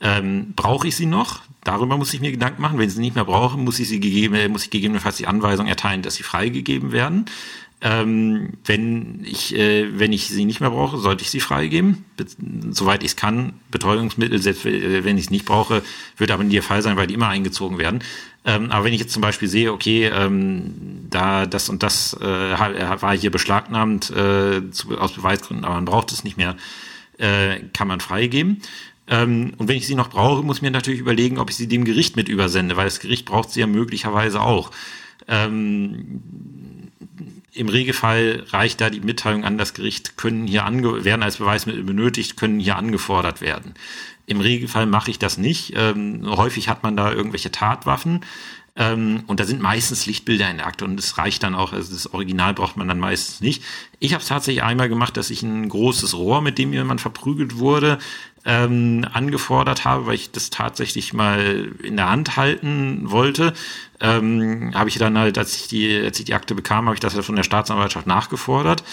[0.00, 1.42] Ähm, brauche ich sie noch?
[1.62, 2.78] Darüber muss ich mir Gedanken machen.
[2.78, 5.66] Wenn ich sie nicht mehr brauche, muss ich sie gegeben, muss ich gegebenenfalls die Anweisung
[5.66, 7.26] erteilen, dass sie freigegeben werden.
[7.82, 12.04] Ähm, wenn ich, äh, wenn ich sie nicht mehr brauche, sollte ich sie freigeben,
[12.70, 13.54] soweit ich es kann.
[13.70, 15.82] Betäubungsmittel, selbst wenn ich es nicht brauche,
[16.18, 18.02] wird aber nie der Fall sein, weil die immer eingezogen werden.
[18.44, 22.24] Ähm, aber wenn ich jetzt zum Beispiel sehe, okay, ähm, da das und das äh,
[22.24, 26.56] war hier beschlagnahmt äh, zu, aus Beweisgründen, aber man braucht es nicht mehr,
[27.18, 28.62] äh, kann man freigeben.
[29.08, 31.68] Ähm, und wenn ich sie noch brauche, muss ich mir natürlich überlegen, ob ich sie
[31.68, 34.70] dem Gericht mit übersende, weil das Gericht braucht sie ja möglicherweise auch.
[35.28, 36.22] Ähm,
[37.52, 41.82] im Regelfall reicht da die Mitteilung an das Gericht, können hier ange werden als Beweismittel
[41.82, 43.74] benötigt, können hier angefordert werden.
[44.30, 45.72] Im Regelfall mache ich das nicht.
[45.74, 48.20] Ähm, häufig hat man da irgendwelche Tatwaffen.
[48.76, 51.92] Ähm, und da sind meistens Lichtbilder in der Akte und es reicht dann auch, also
[51.92, 53.64] das Original braucht man dann meistens nicht.
[53.98, 57.58] Ich habe es tatsächlich einmal gemacht, dass ich ein großes Rohr, mit dem jemand verprügelt
[57.58, 57.98] wurde,
[58.44, 63.52] ähm, angefordert habe, weil ich das tatsächlich mal in der Hand halten wollte.
[63.98, 67.00] Ähm, habe ich dann halt, als ich die, als ich die Akte bekam, habe ich
[67.00, 68.84] das halt von der Staatsanwaltschaft nachgefordert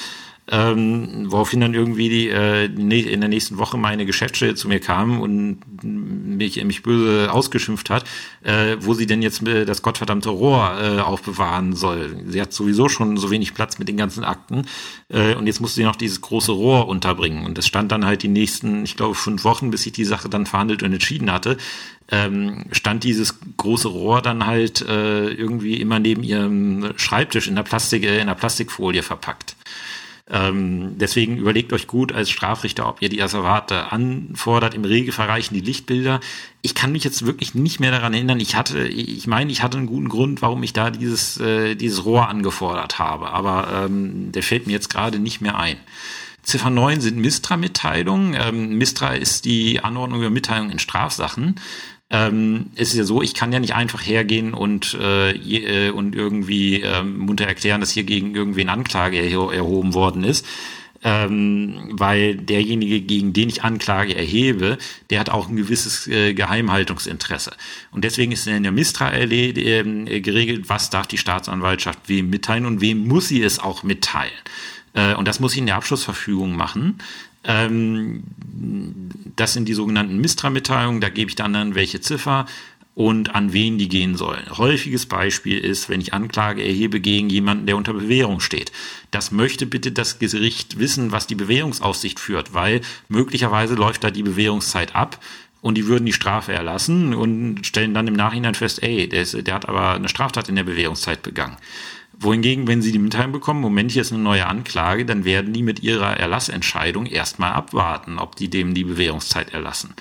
[0.50, 5.20] ähm, woraufhin dann irgendwie die, äh, in der nächsten Woche meine Geschäftsstelle zu mir kam
[5.20, 8.06] und mich, mich böse ausgeschimpft hat,
[8.44, 12.24] äh, wo sie denn jetzt das gottverdammte Rohr äh, aufbewahren soll.
[12.28, 14.66] Sie hat sowieso schon so wenig Platz mit den ganzen Akten
[15.10, 17.46] äh, und jetzt musste sie noch dieses große Rohr unterbringen.
[17.46, 20.30] Und das stand dann halt die nächsten, ich glaube, fünf Wochen, bis ich die Sache
[20.30, 21.58] dann verhandelt und entschieden hatte,
[22.10, 27.64] ähm, stand dieses große Rohr dann halt äh, irgendwie immer neben ihrem Schreibtisch in der
[27.64, 29.58] Plastik, äh, in der Plastikfolie verpackt.
[30.30, 34.74] Ähm, deswegen überlegt euch gut als Strafrichter, ob ihr die Asservate anfordert.
[34.74, 36.20] Im Regelfall reichen die Lichtbilder.
[36.62, 38.40] Ich kann mich jetzt wirklich nicht mehr daran erinnern.
[38.42, 42.04] Ich hatte, ich meine, ich hatte einen guten Grund, warum ich da dieses, äh, dieses
[42.04, 43.30] Rohr angefordert habe.
[43.30, 45.78] Aber ähm, der fällt mir jetzt gerade nicht mehr ein.
[46.44, 48.36] Ziffer 9 sind Mistra-Mitteilungen.
[48.40, 51.56] Ähm, Mistra ist die Anordnung über Mitteilungen in Strafsachen.
[52.10, 56.16] Ähm, es ist ja so, ich kann ja nicht einfach hergehen und, äh, äh, und
[56.16, 60.46] irgendwie äh, munter erklären, dass hier gegen irgendwen Anklage erho erhoben worden ist.
[61.04, 64.80] Ähm, weil derjenige, gegen den ich Anklage erhebe,
[65.12, 67.52] der hat auch ein gewisses äh, Geheimhaltungsinteresse.
[67.92, 72.82] Und deswegen ist in der Mistra äh, geregelt, was darf die Staatsanwaltschaft wem mitteilen und
[72.82, 74.34] wem muss sie es auch mitteilen.
[74.94, 76.98] Äh, und das muss ich in der Abschlussverfügung machen.
[77.44, 78.24] Ähm,
[79.36, 82.46] das sind die sogenannten Mistra-Mitteilungen, da gebe ich dann an welche Ziffer
[82.98, 84.58] und an wen die gehen sollen.
[84.58, 88.72] Häufiges Beispiel ist, wenn ich Anklage erhebe gegen jemanden, der unter Bewährung steht.
[89.12, 94.24] Das möchte bitte das Gericht wissen, was die Bewährungsaussicht führt, weil möglicherweise läuft da die
[94.24, 95.24] Bewährungszeit ab
[95.62, 99.46] und die würden die Strafe erlassen und stellen dann im Nachhinein fest, ey, der, ist,
[99.46, 101.58] der hat aber eine Straftat in der Bewährungszeit begangen.
[102.20, 105.62] Wohingegen, wenn Sie die Mitteilung bekommen, Moment, hier ist eine neue Anklage, dann werden die
[105.62, 109.94] mit ihrer Erlassentscheidung erstmal abwarten, ob die dem die Bewährungszeit erlassen.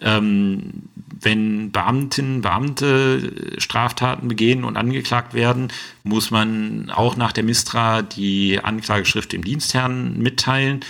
[0.00, 0.88] Ähm,
[1.20, 5.68] wenn Beamtinnen, Beamte Straftaten begehen und angeklagt werden,
[6.02, 10.80] muss man auch nach der Mistra die Anklageschrift dem Dienstherrn mitteilen.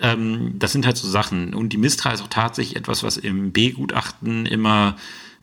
[0.00, 1.54] Ähm, das sind halt so Sachen.
[1.54, 4.96] Und die Mistra ist auch tatsächlich etwas, was im B-Gutachten immer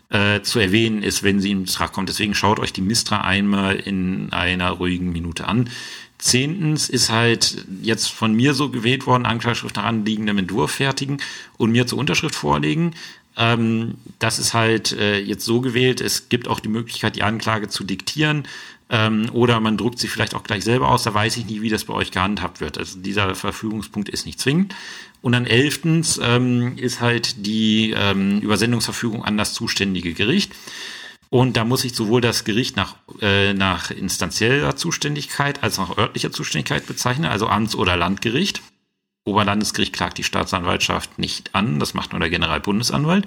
[0.10, 2.10] äh, zu erwähnen ist, wenn sie in Betracht kommt.
[2.10, 5.70] Deswegen schaut euch die Mistra einmal in einer ruhigen Minute an.
[6.18, 11.18] Zehntens ist halt jetzt von mir so gewählt worden, Anklageschrift nach anliegendem Entwurf fertigen
[11.58, 12.94] und mir zur Unterschrift vorlegen.
[13.38, 16.00] Ähm, das ist halt äh, jetzt so gewählt.
[16.00, 18.48] Es gibt auch die Möglichkeit, die Anklage zu diktieren.
[18.90, 21.04] Ähm, oder man druckt sie vielleicht auch gleich selber aus.
[21.04, 22.78] Da weiß ich nicht, wie das bei euch gehandhabt wird.
[22.78, 24.76] Also dieser Verfügungspunkt ist nicht zwingend.
[25.22, 30.54] Und dann elftens ähm, ist halt die ähm, Übersendungsverfügung an das zuständige Gericht.
[31.30, 35.98] Und da muss ich sowohl das Gericht nach, äh, nach instanzieller Zuständigkeit als auch nach
[35.98, 38.62] örtlicher Zuständigkeit bezeichnen, also Amts- oder Landgericht.
[39.26, 43.26] Oberlandesgericht klagt die Staatsanwaltschaft nicht an, das macht nur der Generalbundesanwalt.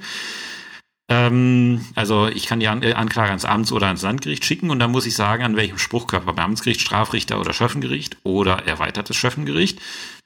[1.08, 4.90] Ähm, also ich kann die äh, Anklage ans Amts- oder ans Landgericht schicken und dann
[4.90, 9.80] muss ich sagen, an welchem Spruchkörper, Beamtsgericht, Strafrichter oder Schöffengericht oder erweitertes Schöffengericht.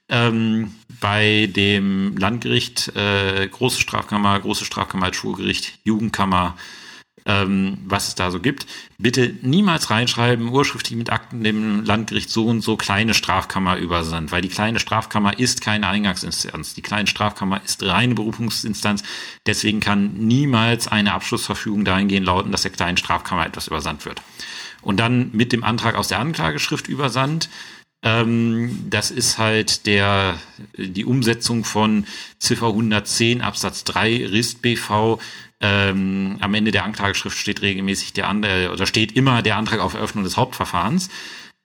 [0.09, 6.57] Ähm, bei dem Landgericht, äh, Große Strafkammer, Große Strafkammer Schulgericht, Jugendkammer,
[7.25, 8.65] ähm, was es da so gibt.
[8.97, 14.41] Bitte niemals reinschreiben, urschriftlich mit Akten dem Landgericht so und so kleine Strafkammer übersandt, weil
[14.41, 16.73] die kleine Strafkammer ist keine Eingangsinstanz.
[16.73, 19.03] Die kleine Strafkammer ist reine Berufungsinstanz.
[19.45, 24.21] Deswegen kann niemals eine Abschlussverfügung dahingehend lauten, dass der kleinen Strafkammer etwas übersandt wird.
[24.81, 27.49] Und dann mit dem Antrag aus der Anklageschrift übersandt
[28.03, 30.37] ähm, das ist halt der,
[30.77, 32.05] die Umsetzung von
[32.37, 35.19] Ziffer 110 Absatz 3 RIST BV.
[35.65, 39.93] Ähm, am Ende der Anklageschrift steht regelmäßig der andere, oder steht immer der Antrag auf
[39.93, 41.09] Eröffnung des Hauptverfahrens.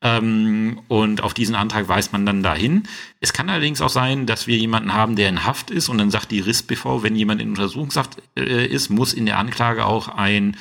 [0.00, 2.84] Ähm, und auf diesen Antrag weist man dann dahin.
[3.20, 6.12] Es kann allerdings auch sein, dass wir jemanden haben, der in Haft ist und dann
[6.12, 10.06] sagt die RIST BV, wenn jemand in Untersuchungshaft äh, ist, muss in der Anklage auch
[10.06, 10.56] ein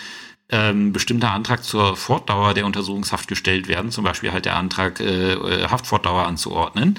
[0.50, 5.34] ähm, bestimmter Antrag zur Fortdauer der Untersuchungshaft gestellt werden, zum Beispiel halt der Antrag, äh,
[5.34, 6.98] äh, Haftfortdauer anzuordnen.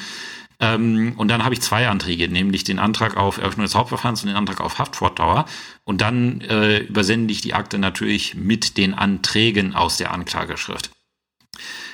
[0.60, 4.28] Ähm, und dann habe ich zwei Anträge, nämlich den Antrag auf Eröffnung des Hauptverfahrens und
[4.28, 5.46] den Antrag auf Haftfortdauer.
[5.84, 10.90] Und dann äh, übersende ich die Akte natürlich mit den Anträgen aus der Anklageschrift.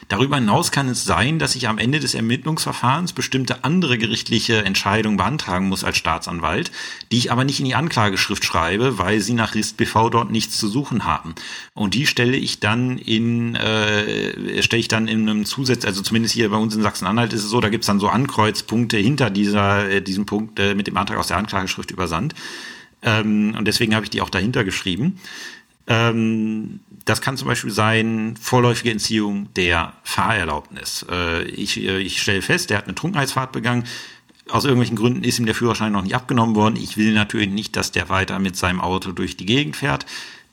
[0.08, 5.16] Darüber hinaus kann es sein, dass ich am Ende des Ermittlungsverfahrens bestimmte andere gerichtliche Entscheidungen
[5.16, 6.70] beantragen muss als Staatsanwalt,
[7.10, 10.58] die ich aber nicht in die Anklageschrift schreibe, weil sie nach RIST BV dort nichts
[10.58, 11.34] zu suchen haben.
[11.72, 16.34] Und die stelle ich dann in äh, stelle ich dann in einem Zusatz, also zumindest
[16.34, 19.88] hier bei uns in Sachsen-Anhalt ist es so, da gibt's dann so Ankreuzpunkte hinter dieser
[19.88, 22.34] äh, diesem Punkt äh, mit dem Antrag aus der Anklageschrift übersandt.
[23.02, 25.18] Ähm, und deswegen habe ich die auch dahinter geschrieben.
[25.86, 31.04] Ähm, das kann zum Beispiel sein vorläufige Entziehung der Fahrerlaubnis.
[31.10, 33.84] Äh, ich, äh, ich stelle fest, der hat eine Trunkenheitsfahrt begangen.
[34.48, 36.76] Aus irgendwelchen Gründen ist ihm der Führerschein noch nicht abgenommen worden.
[36.76, 40.06] Ich will natürlich nicht, dass der weiter mit seinem Auto durch die Gegend fährt.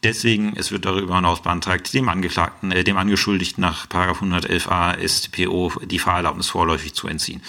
[0.04, 6.00] Deswegen, es wird darüber hinaus beantragt, dem Angeklagten, äh, dem Angeschuldigten nach 111a StPO die
[6.00, 7.42] Fahrerlaubnis vorläufig zu entziehen.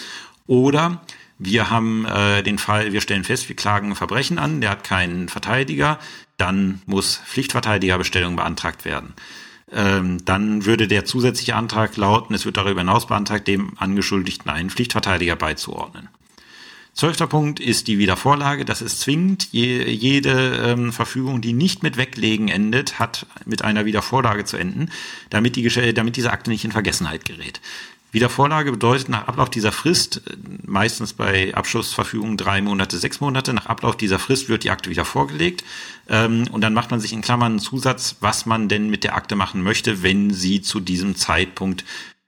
[0.46, 1.00] Oder
[1.38, 5.28] wir haben äh, den Fall, wir stellen fest, wir klagen Verbrechen an, der hat keinen
[5.28, 5.98] Verteidiger,
[6.42, 9.14] dann muss Pflichtverteidigerbestellung beantragt werden.
[9.70, 14.68] Ähm, dann würde der zusätzliche Antrag lauten, es wird darüber hinaus beantragt, dem Angeschuldigten einen
[14.68, 16.08] Pflichtverteidiger beizuordnen.
[16.94, 18.64] Zwölfter Punkt ist die Wiedervorlage.
[18.64, 19.48] Das ist zwingend.
[19.52, 24.90] Je, jede ähm, Verfügung, die nicht mit Weglegen endet, hat mit einer Wiedervorlage zu enden,
[25.30, 27.60] damit, die, damit diese Akte nicht in Vergessenheit gerät.
[28.12, 33.66] Wiedervorlage bedeutet nach Ablauf dieser Frist, äh, meistens bei Abschlussverfügungen drei Monate, sechs Monate, nach
[33.66, 35.64] Ablauf dieser Frist wird die Akte wieder vorgelegt
[36.08, 39.16] ähm, und dann macht man sich in Klammern einen Zusatz, was man denn mit der
[39.16, 41.84] Akte machen möchte, wenn sie zu diesem Zeitpunkt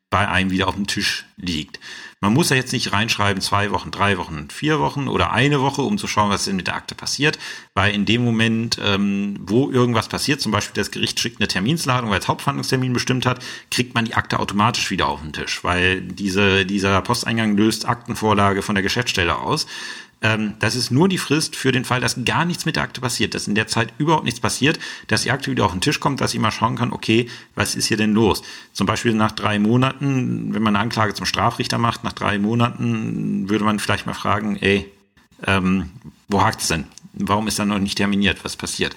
[0.09, 1.81] bei einem wieder auf dem Tisch liegt.
[2.21, 5.83] Man muss ja jetzt nicht reinschreiben, zwei Wochen, drei Wochen, vier Wochen oder eine Woche,
[5.83, 7.39] um zu schauen, was denn mit der Akte passiert,
[7.75, 12.11] weil in dem Moment, ähm, wo irgendwas passiert, zum Beispiel das Gericht schickt eine Terminsladung,
[12.11, 16.01] weil es Hauptverhandlungstermin bestimmt hat, kriegt man die Akte automatisch wieder auf den Tisch, weil
[16.01, 19.67] diese, dieser Posteingang löst Aktenvorlage von der Geschäftsstelle aus.
[20.25, 23.03] Ähm, das ist nur die Frist für den Fall, dass gar nichts mit der Akte
[23.03, 26.01] passiert, dass in der Zeit überhaupt nichts passiert, dass die Akte wieder auf den Tisch
[26.01, 28.43] kommt, dass ich mal schauen kann, okay, was ist hier denn los?
[28.73, 33.51] Zum Beispiel nach drei Monaten, wenn man eine Anklage zum Strafrichter macht, nach drei Monaten
[33.51, 34.91] würde man vielleicht mal fragen, ey,
[35.47, 35.91] ähm,
[36.29, 36.85] wo hakt's denn?
[37.13, 38.45] Warum ist da noch nicht terminiert?
[38.45, 38.97] Was passiert?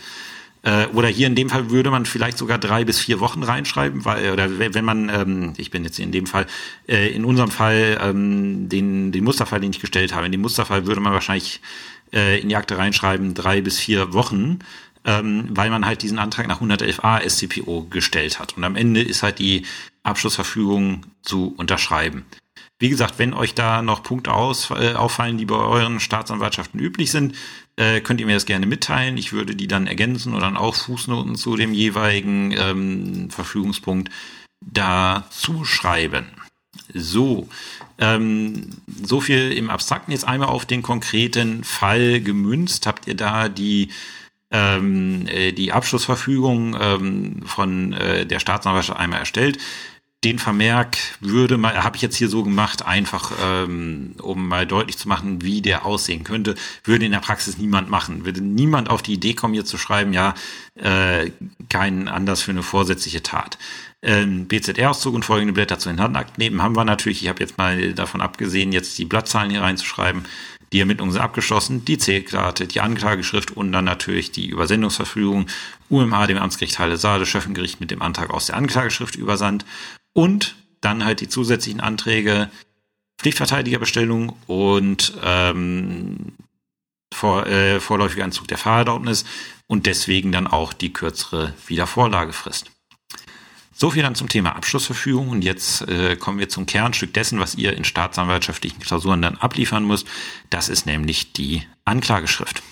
[0.67, 4.03] Äh, oder hier in dem Fall würde man vielleicht sogar drei bis vier Wochen reinschreiben,
[4.03, 6.45] weil, oder wenn man, ähm, ich bin jetzt in dem Fall,
[6.89, 10.86] äh, in unserem Fall ähm, den, den Musterfall, den ich gestellt habe, in dem Musterfall
[10.86, 11.62] würde man wahrscheinlich
[12.12, 14.60] äh, in die Akte reinschreiben, drei bis vier Wochen,
[15.06, 18.58] ähm, weil man halt diesen Antrag nach 111a SCPO gestellt hat.
[18.58, 19.65] Und am Ende ist halt die
[20.03, 22.25] Abschlussverfügung zu unterschreiben.
[22.77, 27.10] Wie gesagt, wenn euch da noch Punkte aus, äh, auffallen, die bei euren Staatsanwaltschaften üblich
[27.10, 27.36] sind,
[27.77, 29.17] äh, könnt ihr mir das gerne mitteilen.
[29.17, 34.11] Ich würde die dann ergänzen oder dann auch Fußnoten zu dem jeweiligen ähm, Verfügungspunkt
[34.61, 36.25] dazu schreiben.
[36.93, 37.47] So,
[37.99, 38.71] ähm,
[39.03, 40.11] so viel im Abstrakten.
[40.11, 42.87] Jetzt einmal auf den konkreten Fall gemünzt.
[42.87, 43.89] Habt ihr da die
[44.49, 49.59] ähm, äh, die Abschlussverfügung ähm, von äh, der Staatsanwaltschaft einmal erstellt?
[50.23, 53.32] Den Vermerk würde mal, habe ich jetzt hier so gemacht, einfach
[53.67, 58.25] um mal deutlich zu machen, wie der aussehen könnte, würde in der Praxis niemand machen.
[58.25, 60.34] Würde niemand auf die Idee kommen, hier zu schreiben, ja,
[60.75, 61.32] äh,
[61.69, 63.60] kein Anlass für eine vorsätzliche Tat.
[64.01, 67.23] Ähm, BZR-Auszug und folgende Blätter zu den Handakt nehmen haben wir natürlich.
[67.23, 70.25] Ich habe jetzt mal davon abgesehen, jetzt die Blattzahlen hier reinzuschreiben.
[70.73, 75.47] Die Ermittlungen sind abgeschlossen, die Zählkarte, die Anklageschrift und dann natürlich die Übersendungsverfügung.
[75.89, 79.65] UMA dem Amtsgericht Halle Saale, Schöffengericht mit dem Antrag aus der Anklageschrift übersandt
[80.17, 82.49] und dann halt die zusätzlichen Anträge
[83.19, 86.34] Pflichtverteidigerbestellung und ähm,
[87.13, 89.25] vor, äh, vorläufiger Anzug der Fahrerlaubnis
[89.67, 92.71] und deswegen dann auch die kürzere Wiedervorlagefrist.
[93.75, 97.53] So viel dann zum Thema Abschlussverfügung und jetzt äh, kommen wir zum Kernstück dessen, was
[97.53, 100.08] ihr in staatsanwaltschaftlichen Klausuren dann abliefern müsst.
[100.49, 102.63] Das ist nämlich die Anklageschrift.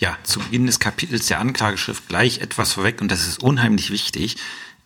[0.00, 4.38] Ja, zu Beginn des Kapitels der Anklageschrift gleich etwas vorweg und das ist unheimlich wichtig.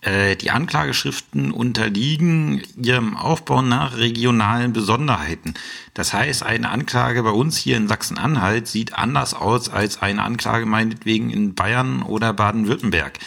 [0.05, 5.55] Äh, die Anklageschriften unterliegen ihrem Aufbau nach regionalen Besonderheiten.
[5.95, 10.67] Das heißt, eine Anklage bei uns hier in Sachsen-Anhalt sieht anders aus als eine Anklage
[10.67, 13.17] meinetwegen in Bayern oder Baden-Württemberg.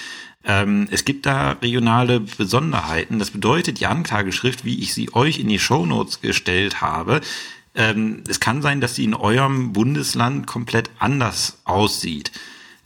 [0.44, 3.18] Ähm, es gibt da regionale Besonderheiten.
[3.18, 7.22] Das bedeutet, die Anklageschrift, wie ich sie euch in die Shownotes gestellt habe,
[7.74, 12.30] ähm, es kann sein, dass sie in eurem Bundesland komplett anders aussieht.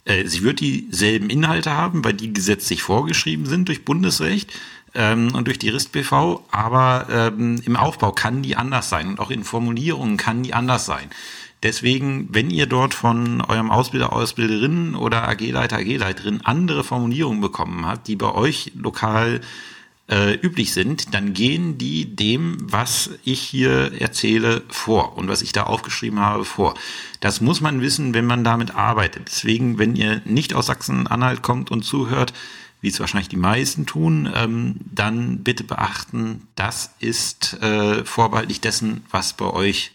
[0.05, 4.51] Äh, sie wird dieselben Inhalte haben, weil die gesetzlich vorgeschrieben sind durch Bundesrecht
[4.93, 9.31] ähm, und durch die RIST-BV, aber ähm, im Aufbau kann die anders sein und auch
[9.31, 11.09] in Formulierungen kann die anders sein.
[11.63, 18.09] Deswegen, wenn ihr dort von eurem Ausbilder, Ausbilderinnen oder AG-Leiter, AG-Leiterin andere Formulierungen bekommen habt,
[18.09, 19.39] die bei euch lokal
[20.13, 25.53] äh, üblich sind, dann gehen die dem, was ich hier erzähle, vor und was ich
[25.53, 26.75] da aufgeschrieben habe, vor.
[27.19, 29.23] Das muss man wissen, wenn man damit arbeitet.
[29.27, 32.31] Deswegen, wenn ihr nicht aus Sachsen-Anhalt kommt und zuhört,
[32.79, 39.03] wie es wahrscheinlich die meisten tun, ähm, dann bitte beachten, das ist äh, vorbehaltlich dessen,
[39.09, 39.93] was bei euch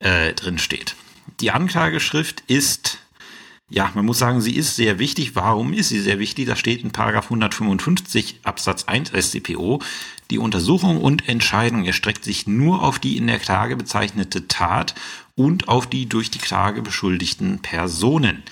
[0.00, 0.96] äh, drin steht.
[1.40, 2.98] Die Anklageschrift ist
[3.72, 5.34] ja, man muss sagen, sie ist sehr wichtig.
[5.34, 6.46] Warum ist sie sehr wichtig?
[6.46, 9.80] Da steht in Paragraph 155 Absatz 1 StPO.
[10.30, 14.94] Die Untersuchung und Entscheidung erstreckt sich nur auf die in der Klage bezeichnete Tat
[15.36, 18.42] und auf die durch die Klage beschuldigten Personen.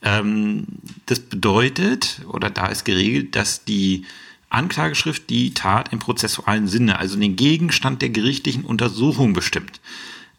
[0.00, 0.64] Ähm,
[1.04, 4.06] das bedeutet, oder da ist geregelt, dass die
[4.48, 9.82] Anklageschrift die Tat im prozessualen Sinne, also den Gegenstand der gerichtlichen Untersuchung bestimmt.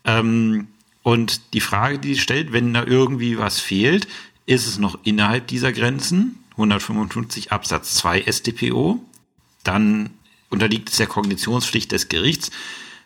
[0.05, 0.69] Ähm,
[1.03, 4.07] und die Frage, die sich stellt, wenn da irgendwie was fehlt,
[4.45, 6.39] ist es noch innerhalb dieser Grenzen?
[6.51, 9.03] 155 Absatz 2 StPO.
[9.63, 10.11] Dann
[10.49, 12.51] unterliegt es der Kognitionspflicht des Gerichts.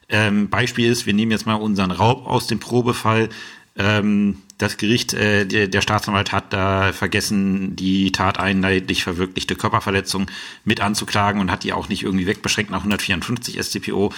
[0.09, 3.29] Ähm, Beispiel ist, wir nehmen jetzt mal unseren Raub aus dem Probefall.
[3.75, 10.31] Ähm, das Gericht, äh, der, der, Staatsanwalt hat da vergessen, die tateinheitlich verwirklichte Körperverletzung
[10.65, 14.11] mit anzuklagen und hat die auch nicht irgendwie wegbeschränkt nach 154 StPO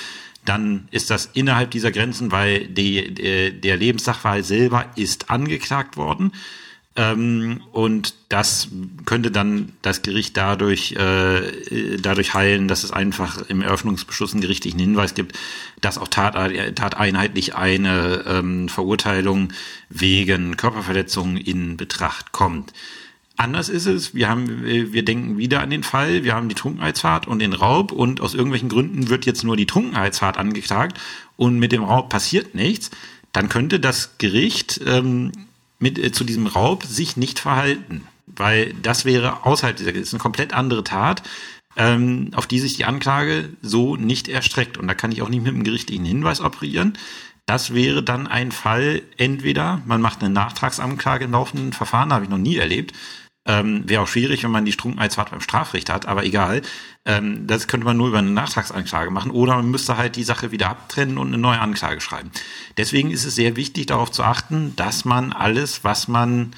[0.50, 6.32] dann ist das innerhalb dieser Grenzen, weil die, der, der Lebenssachverhalt selber ist angeklagt worden.
[6.96, 8.70] Ähm, und das
[9.06, 14.80] könnte dann das Gericht dadurch, äh, dadurch heilen, dass es einfach im Eröffnungsbeschluss einen gerichtlichen
[14.80, 15.38] Hinweis gibt,
[15.82, 16.34] dass auch tat,
[16.76, 19.50] tateinheitlich eine ähm, Verurteilung
[19.90, 22.74] wegen Körperverletzung in Betracht kommt.
[23.39, 27.25] Anders ist es, wir haben, wir denken wieder an den Fall, wir haben die Trunkenheitsfahrt
[27.25, 30.99] und den Raub und aus irgendwelchen Gründen wird jetzt nur die Trunkenheitsfahrt angeklagt
[31.38, 32.91] und mit dem Raub passiert nichts,
[33.32, 35.32] dann könnte das Gericht ähm,
[35.80, 40.13] mit, äh, zu diesem Raub sich nicht verhalten, weil das wäre außerhalb dieser, das ist
[40.13, 41.23] eine komplett andere Tat,
[41.78, 44.78] ähm, auf die sich die Anklage so nicht erstreckt.
[44.78, 46.97] Und da kann ich auch nicht mit einem gerichtlichen Hinweis operieren.
[47.45, 52.30] Das wäre dann ein Fall, entweder man macht eine Nachtragsanklage im laufenden Verfahren, habe ich
[52.30, 52.93] noch nie erlebt,
[53.45, 56.62] ähm, Wäre auch schwierig, wenn man die Trunkenheitsfahrt beim Strafrecht hat, aber egal.
[57.06, 60.52] Ähm, das könnte man nur über eine Nachtragsanklage machen oder man müsste halt die Sache
[60.52, 62.32] wieder abtrennen und eine neue Anklage schreiben.
[62.78, 66.52] Deswegen ist es sehr wichtig, darauf zu achten, dass man alles, was man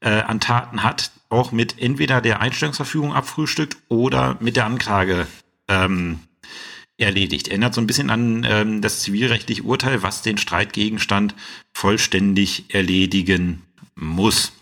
[0.00, 5.26] äh, an Taten hat, auch mit entweder der Einstellungsverfügung abfrühstückt oder mit der Anklage
[5.68, 6.20] ähm,
[6.98, 7.48] erledigt.
[7.48, 11.34] Erinnert so ein bisschen an ähm, das zivilrechtliche Urteil, was den Streitgegenstand
[11.72, 13.62] vollständig erledigen
[13.94, 14.52] muss.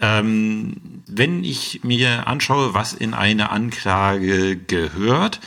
[0.00, 5.40] Ähm, wenn ich mir anschaue, was in eine Anklage gehört,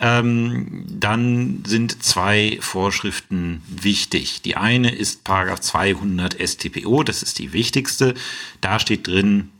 [0.00, 4.42] ähm, dann sind zwei Vorschriften wichtig.
[4.42, 8.14] Die eine ist Paragraph 200 StPO, das ist die wichtigste.
[8.60, 9.50] Da steht drin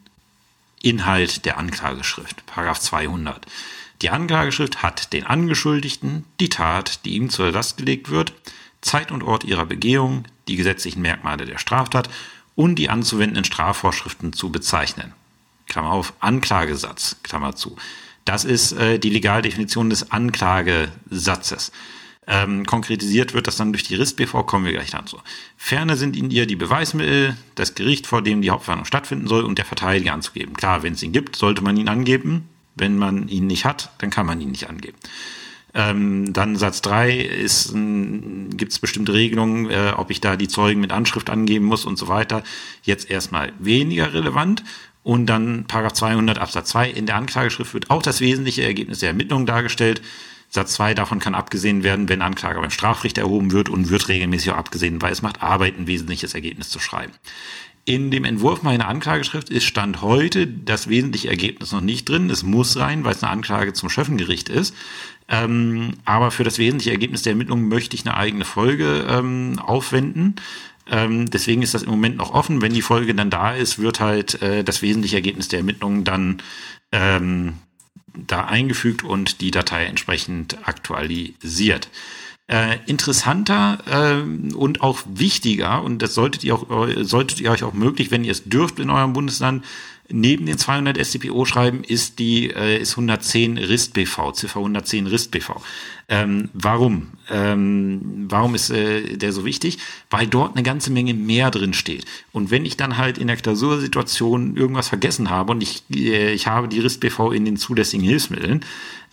[0.81, 3.47] Inhalt der Anklageschrift, Paragraph 200.
[4.01, 8.33] Die Anklageschrift hat den Angeschuldigten, die Tat, die ihm zur Last gelegt wird,
[8.81, 12.09] Zeit und Ort ihrer Begehung, die gesetzlichen Merkmale der Straftat
[12.59, 15.13] und die anzuwendenden Strafvorschriften zu bezeichnen.
[15.69, 17.77] Klammer auf, Anklagesatz, Klammer zu.
[18.25, 21.71] Das ist äh, die Legaldefinition des Anklagesatzes.
[22.27, 25.21] Ähm, konkretisiert wird das dann durch die RIST-BV, kommen wir gleich dazu.
[25.57, 29.57] Ferner sind in ihr die Beweismittel, das Gericht, vor dem die Hauptverhandlung stattfinden soll, und
[29.57, 30.55] der Verteidiger anzugeben.
[30.55, 32.49] Klar, wenn es ihn gibt, sollte man ihn angeben.
[32.75, 34.99] Wenn man ihn nicht hat, dann kann man ihn nicht angeben.
[35.75, 40.81] Ähm, dann Satz 3 ist, gibt es bestimmte Regelungen, äh, ob ich da die Zeugen
[40.81, 42.43] mit Anschrift angeben muss und so weiter.
[42.83, 44.65] Jetzt erstmal weniger relevant.
[45.03, 49.11] Und dann Paragraph 200 Absatz 2 in der Anklageschrift wird auch das wesentliche Ergebnis der
[49.11, 50.03] Ermittlungen dargestellt.
[50.51, 54.53] Satz 2 davon kann abgesehen werden, wenn Anklage beim Strafrichter erhoben wird und wird regelmäßig
[54.53, 57.13] auch abgesehen, weil es macht Arbeit, ein wesentliches Ergebnis zu schreiben.
[57.89, 62.29] In dem Entwurf meiner Anklageschrift ist Stand heute das wesentliche Ergebnis noch nicht drin.
[62.29, 64.75] Es muss rein, weil es eine Anklage zum Schöffengericht ist.
[65.27, 70.37] Ähm, aber für das wesentliche Ergebnis der Ermittlungen möchte ich eine eigene Folge ähm, aufwenden.
[70.91, 72.61] Ähm, deswegen ist das im Moment noch offen.
[72.61, 76.43] Wenn die Folge dann da ist, wird halt äh, das wesentliche Ergebnis der Ermittlungen dann
[76.93, 77.55] ähm,
[78.15, 81.89] da eingefügt und die Datei entsprechend aktualisiert.
[82.51, 86.67] Äh, interessanter äh, und auch wichtiger, und das solltet ihr, auch,
[87.03, 89.67] solltet ihr euch auch möglich, wenn ihr es dürft in eurem Bundesland,
[90.11, 95.31] neben den 200 StPO schreiben, ist die äh, ist 110 RIST BV, Ziffer 110 RIST
[95.31, 95.61] BV.
[96.09, 97.09] Ähm, warum?
[97.31, 99.79] Ähm, warum ist äh, der so wichtig?
[100.09, 102.07] Weil dort eine ganze Menge mehr drin steht.
[102.33, 106.47] Und wenn ich dann halt in der Klausursituation irgendwas vergessen habe und ich, äh, ich
[106.47, 108.65] habe die RIST BV in den zulässigen Hilfsmitteln,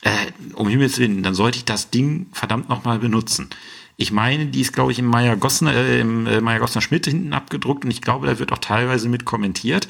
[0.01, 0.11] äh,
[0.53, 3.49] um Himmels Willen, dann sollte ich das Ding verdammt nochmal benutzen.
[3.97, 7.05] Ich meine, die ist, glaube ich, im Meier Gossner, äh, im äh, Meier Gossner Schmidt
[7.05, 9.87] hinten abgedruckt und ich glaube, da wird auch teilweise mit kommentiert.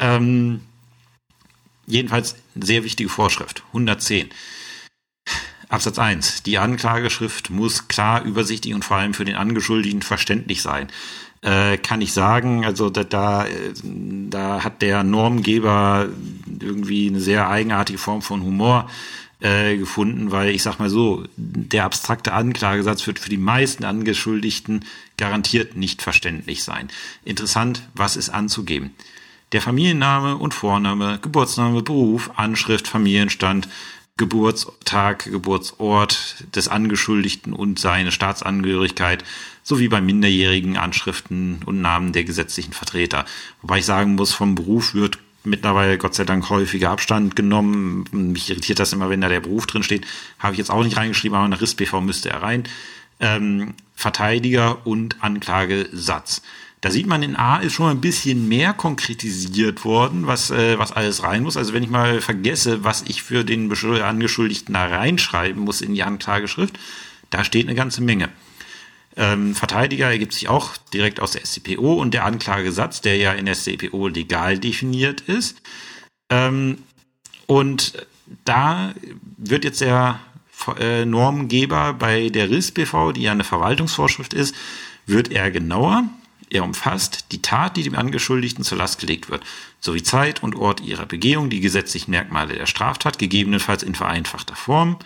[0.00, 0.62] Ähm,
[1.86, 4.30] jedenfalls sehr wichtige Vorschrift, 110.
[5.68, 6.42] Absatz 1.
[6.42, 10.88] Die Anklageschrift muss klar, übersichtlich und vor allem für den Angeschuldigten verständlich sein.
[11.42, 13.46] Äh, kann ich sagen, also da, da,
[13.84, 16.08] da hat der Normgeber
[16.60, 18.90] irgendwie eine sehr eigenartige Form von Humor
[19.40, 24.84] äh, gefunden, weil ich sag mal so, der abstrakte Anklagesatz wird für die meisten Angeschuldigten
[25.16, 26.88] garantiert nicht verständlich sein.
[27.24, 28.90] Interessant, was ist anzugeben?
[29.52, 33.68] Der Familienname und Vorname, Geburtsname, Beruf, Anschrift, Familienstand,
[34.16, 39.24] Geburtstag, Geburtsort des Angeschuldigten und seine Staatsangehörigkeit
[39.62, 43.24] sowie bei Minderjährigen Anschriften und Namen der gesetzlichen Vertreter.
[43.62, 48.04] Wobei ich sagen muss, vom Beruf wird mittlerweile Gott sei Dank häufiger Abstand genommen.
[48.12, 50.06] Mich irritiert das immer, wenn da der Beruf drin steht.
[50.38, 52.64] Habe ich jetzt auch nicht reingeschrieben, aber nach RIS-BV müsste er rein.
[53.20, 56.42] Ähm, Verteidiger und Anklagesatz.
[56.80, 60.92] Da sieht man, in A ist schon ein bisschen mehr konkretisiert worden, was, äh, was
[60.92, 61.58] alles rein muss.
[61.58, 66.02] Also wenn ich mal vergesse, was ich für den Angeschuldigten da reinschreiben muss in die
[66.02, 66.78] Anklageschrift,
[67.28, 68.30] da steht eine ganze Menge.
[69.16, 73.44] Ähm, Verteidiger ergibt sich auch direkt aus der SCPO und der Anklagesatz, der ja in
[73.44, 75.60] der SCPO legal definiert ist.
[76.30, 76.78] Ähm,
[77.46, 78.06] und
[78.44, 78.94] da
[79.36, 80.20] wird jetzt der
[80.78, 84.54] äh, Normgeber bei der RIS-BV, die ja eine Verwaltungsvorschrift ist,
[85.06, 86.04] wird er genauer.
[86.50, 89.44] Er umfasst die Tat, die dem Angeschuldigten zur Last gelegt wird,
[89.78, 94.98] sowie Zeit und Ort ihrer Begehung, die gesetzlichen Merkmale der Straftat, gegebenenfalls in vereinfachter Form,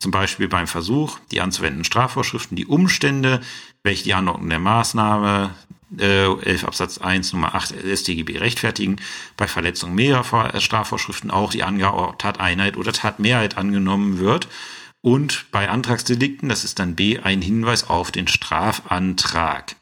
[0.00, 3.40] zum Beispiel beim Versuch, die anzuwendenden Strafvorschriften, die Umstände,
[3.84, 5.54] welche die Anordnung der Maßnahme,
[5.98, 8.96] äh, 11 Absatz 1 Nummer 8 StGB rechtfertigen.
[9.36, 14.48] Bei Verletzung mehrerer Strafvorschriften auch die Angabe Tateinheit oder Tatmehrheit angenommen wird.
[15.00, 19.77] Und bei Antragsdelikten, das ist dann B, ein Hinweis auf den Strafantrag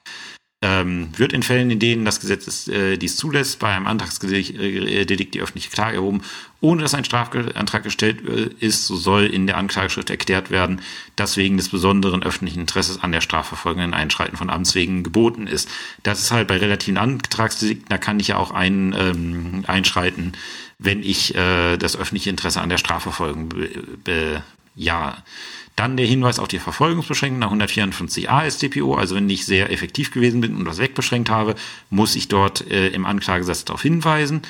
[0.62, 4.58] ähm, wird in Fällen, in denen das Gesetz ist, äh, dies zulässt, bei einem Antragsdelikt
[4.58, 6.22] äh, die öffentliche Klage erhoben,
[6.62, 10.80] ohne dass ein Strafantrag gestellt äh, ist, so soll in der Anklageschrift erklärt werden,
[11.14, 15.46] dass wegen des besonderen öffentlichen Interesses an der Strafverfolgung ein Einschreiten von Amts wegen geboten
[15.46, 15.68] ist.
[16.02, 20.32] Das ist halt bei relativen Antragsdelikten, da kann ich ja auch ein, ähm, einschreiten,
[20.78, 23.50] wenn ich äh, das öffentliche Interesse an der Strafverfolgung
[24.04, 24.42] be,
[24.74, 25.18] ja.
[25.76, 28.94] Dann der Hinweis auf die Verfolgungsbeschränkung nach 154a StPO.
[28.94, 31.54] Also wenn ich sehr effektiv gewesen bin und was wegbeschränkt habe,
[31.90, 34.42] muss ich dort äh, im Anklagesatz darauf hinweisen.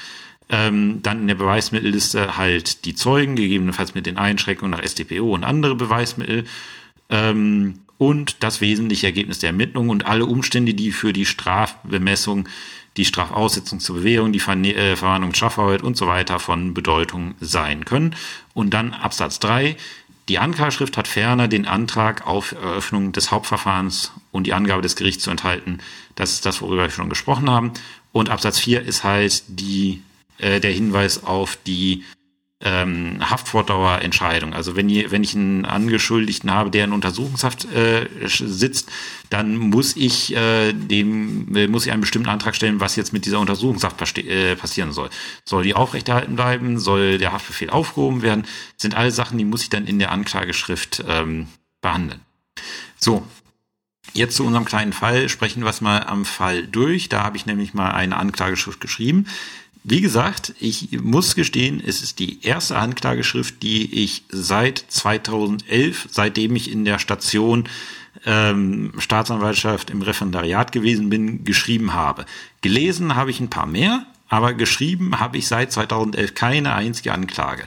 [0.49, 5.43] Ähm, dann in der Beweismittelliste halt die Zeugen, gegebenenfalls mit den Einschränkungen nach StPO und
[5.43, 6.45] andere Beweismittel.
[7.11, 12.49] Ähm, und das wesentliche Ergebnis der Ermittlung und alle Umstände, die für die Strafbemessung,
[12.97, 17.85] die Strafaussetzung zur Bewährung, die Ver äh, Verwarnung, Strafarbeit und so weiter von Bedeutung sein
[17.85, 18.15] können.
[18.55, 19.77] Und dann Absatz 3,
[20.29, 25.23] die Anklageschrift hat ferner den Antrag auf Eröffnung des Hauptverfahrens und die Angabe des Gerichts
[25.23, 25.79] zu enthalten.
[26.17, 27.73] Das ist das, worüber wir schon gesprochen haben.
[28.13, 30.03] Und Absatz 4 ist halt die,
[30.39, 32.05] äh, der Hinweis auf die
[32.63, 34.55] ähm, Haftfortdauerentscheidung.
[34.55, 38.91] Also wenn, je, wenn ich einen Angeschuldigten habe, der in Untersuchungshaft äh, sitzt,
[39.29, 43.27] dann muss ich äh, dem äh, muss ich einen bestimmten Antrag stellen, was jetzt mit
[43.27, 45.11] dieser Untersuchungshaft äh, passieren soll.
[45.45, 46.79] Soll die aufrechterhalten bleiben?
[46.79, 48.43] Soll der Haftbefehl aufgehoben werden?
[48.43, 51.49] Das sind alle Sachen, die muss ich dann in der Anklageschrift ähm,
[51.83, 52.21] behandeln.
[52.99, 53.27] So,
[54.13, 57.11] Jetzt zu unserem kleinen Fall sprechen wir es mal am Fall durch.
[57.11, 59.27] Da habe ich nämlich mal eine Anklageschrift geschrieben.
[59.89, 66.57] Wie gesagt, ich muss gestehen, es ist die erste Anklageschrift, die ich seit 2011, seitdem
[66.57, 67.69] ich in der Station
[68.25, 72.27] ähm, Staatsanwaltschaft im Referendariat gewesen bin, geschrieben habe.
[72.63, 77.63] Gelesen habe ich ein paar mehr, aber geschrieben habe ich seit 2011 keine einzige Anklage.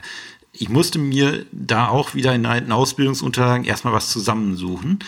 [0.52, 4.98] Ich musste mir da auch wieder in alten Ausbildungsunterlagen erstmal was zusammensuchen.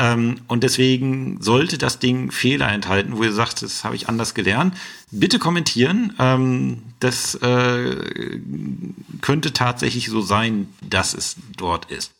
[0.00, 4.32] Ähm, und deswegen sollte das Ding Fehler enthalten, wo ihr sagt, das habe ich anders
[4.32, 4.74] gelernt.
[5.10, 6.14] Bitte kommentieren.
[6.18, 8.40] Ähm, das äh,
[9.20, 12.14] könnte tatsächlich so sein, dass es dort ist.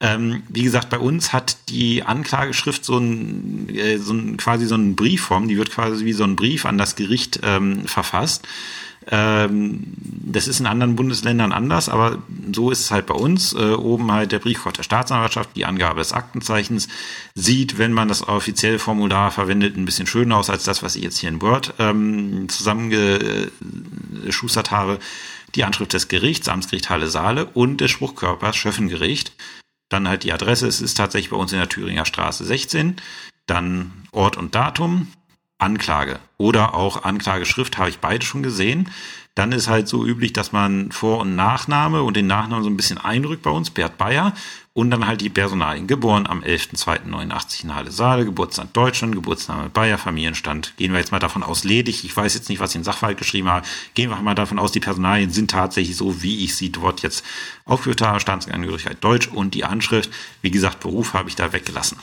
[0.00, 4.74] Ähm, wie gesagt, bei uns hat die Anklageschrift so ein, äh, so ein quasi so
[4.74, 8.48] eine Briefform, die wird quasi wie so ein Brief an das Gericht ähm, verfasst.
[9.10, 12.18] Ähm, das ist in anderen Bundesländern anders, aber
[12.54, 13.52] so ist es halt bei uns.
[13.52, 16.86] Äh, oben halt der Briefkopf der Staatsanwaltschaft, die Angabe des Aktenzeichens,
[17.34, 21.02] sieht, wenn man das offizielle Formular verwendet, ein bisschen schöner aus als das, was ich
[21.02, 25.00] jetzt hier in Word ähm, zusammengeschustert habe.
[25.56, 29.32] Die Anschrift des Gerichts, Amtsgericht Halle Saale und des Spruchkörpers Schöffengericht.
[29.88, 32.94] Dann halt die Adresse, es ist tatsächlich bei uns in der Thüringer Straße 16.
[33.46, 35.08] Dann Ort und Datum,
[35.60, 38.90] Anklage oder auch Anklageschrift habe ich beide schon gesehen.
[39.34, 42.76] Dann ist halt so üblich, dass man Vor- und Nachname und den Nachnamen so ein
[42.76, 44.34] bisschen einrückt bei uns, Bert Bayer.
[44.72, 45.86] Und dann halt die Personalien.
[45.86, 50.74] Geboren am 11.02.89 in Halle Saale, Geburtsland Deutschland, Geburtsname Bayer, Familienstand.
[50.76, 52.04] Gehen wir jetzt mal davon aus, ledig.
[52.04, 53.66] Ich weiß jetzt nicht, was ich in Sachverhalt geschrieben habe.
[53.94, 57.24] Gehen wir mal davon aus, die Personalien sind tatsächlich so, wie ich sie dort jetzt
[57.64, 58.20] aufgeführt habe.
[58.20, 60.10] Staatsangehörigkeit Deutsch und die Anschrift.
[60.42, 61.98] Wie gesagt, Beruf habe ich da weggelassen.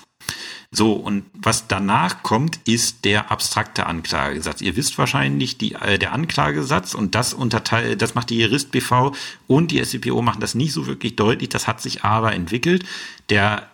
[0.70, 4.59] So, und was danach kommt, ist der abstrakte Anklagesatz.
[4.59, 9.13] Ihr wisst wahrscheinlich, die, äh, der Anklagesatz und das unterteilt, das macht die Jurist BV
[9.47, 11.49] und die SCPO machen das nicht so wirklich deutlich.
[11.49, 12.84] Das hat sich aber entwickelt.
[13.30, 13.70] Der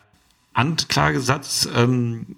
[0.54, 2.36] Anklagesatz ähm,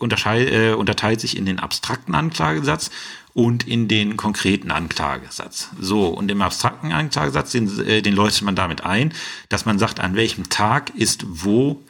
[0.00, 2.90] äh, unterteilt sich in den abstrakten Anklagesatz
[3.34, 5.70] und in den konkreten Anklagesatz.
[5.80, 9.12] So, und im abstrakten Anklagesatz, den, äh, den leuchtet man damit ein,
[9.48, 11.82] dass man sagt, an welchem Tag ist wo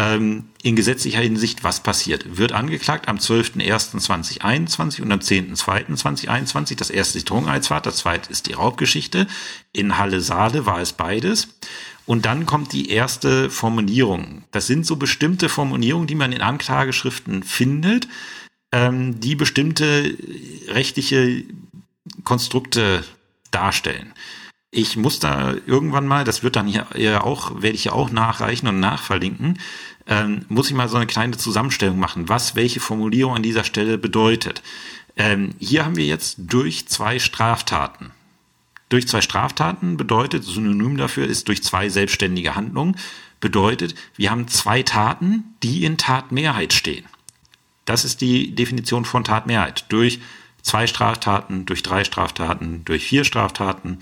[0.00, 2.38] ähm, in gesetzlicher Hinsicht, was passiert.
[2.38, 6.76] Wird angeklagt am 12.01.2021 und am 10.02.2021.
[6.76, 9.26] Das erste die Drogenheitsfahrt, das zweite ist die Raubgeschichte.
[9.72, 11.48] In Halle-Saale war es beides.
[12.06, 14.44] Und dann kommt die erste Formulierung.
[14.52, 18.08] Das sind so bestimmte Formulierungen, die man in Anklageschriften findet,
[18.72, 20.16] ähm, die bestimmte
[20.68, 21.44] rechtliche
[22.24, 23.04] Konstrukte
[23.50, 24.14] darstellen.
[24.72, 28.68] Ich muss da irgendwann mal, das wird dann hier auch, werde ich ja auch nachreichen
[28.68, 29.58] und nachverlinken,
[30.06, 33.98] ähm, muss ich mal so eine kleine Zusammenstellung machen, was welche Formulierung an dieser Stelle
[33.98, 34.62] bedeutet.
[35.16, 38.12] Ähm, hier haben wir jetzt durch zwei Straftaten.
[38.90, 42.96] Durch zwei Straftaten bedeutet, Synonym dafür ist durch zwei selbstständige Handlungen,
[43.40, 47.06] bedeutet, wir haben zwei Taten, die in Tatmehrheit stehen.
[47.86, 49.86] Das ist die Definition von Tatmehrheit.
[49.88, 50.20] Durch
[50.62, 53.98] zwei Straftaten, durch drei Straftaten, durch vier Straftaten,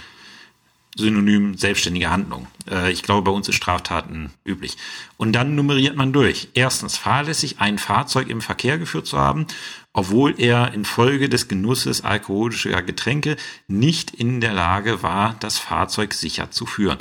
[0.98, 2.48] Synonym selbstständige Handlung.
[2.68, 4.76] Äh, ich glaube, bei uns ist Straftaten üblich.
[5.16, 6.48] Und dann nummeriert man durch.
[6.54, 9.46] Erstens, fahrlässig ein Fahrzeug im Verkehr geführt zu haben,
[9.92, 13.36] obwohl er infolge des Genusses alkoholischer Getränke
[13.68, 16.98] nicht in der Lage war, das Fahrzeug sicher zu führen.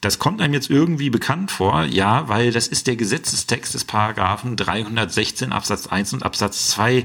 [0.00, 4.56] Das kommt einem jetzt irgendwie bekannt vor, ja, weil das ist der Gesetzestext des Paragraphen
[4.56, 7.04] 316 Absatz 1 und Absatz 2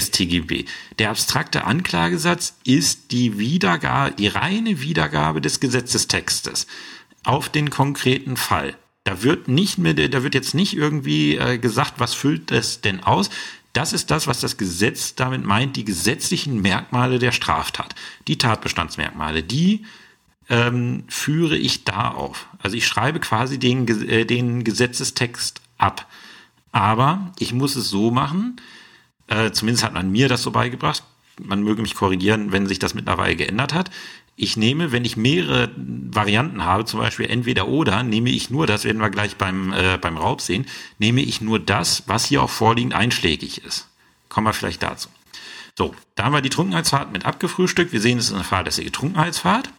[0.00, 0.64] StGB.
[0.98, 6.66] Der abstrakte Anklagesatz ist die Wiedergabe, die reine Wiedergabe des Gesetzestextes
[7.24, 8.76] auf den konkreten Fall.
[9.04, 13.02] Da wird nicht mehr, da wird jetzt nicht irgendwie äh, gesagt, was füllt es denn
[13.02, 13.30] aus.
[13.72, 17.94] Das ist das, was das Gesetz damit meint, die gesetzlichen Merkmale der Straftat,
[18.28, 19.84] die Tatbestandsmerkmale, die
[20.48, 22.46] ähm, führe ich da auf.
[22.58, 26.06] Also ich schreibe quasi den, äh, den Gesetzestext ab.
[26.72, 28.56] Aber ich muss es so machen,
[29.28, 31.02] äh, zumindest hat man mir das so beigebracht.
[31.42, 33.90] Man möge mich korrigieren, wenn sich das mittlerweile geändert hat.
[34.36, 38.84] Ich nehme, wenn ich mehrere Varianten habe, zum Beispiel entweder oder, nehme ich nur, das
[38.84, 40.66] werden wir gleich beim, äh, beim Raub sehen,
[40.98, 43.88] nehme ich nur das, was hier auch vorliegend einschlägig ist.
[44.28, 45.08] Kommen wir vielleicht dazu.
[45.76, 47.92] So, da haben wir die Trunkenheitsfahrt mit abgefrühstückt.
[47.92, 49.70] Wir sehen, es ist eine fahrlässige Trunkenheitsfahrt.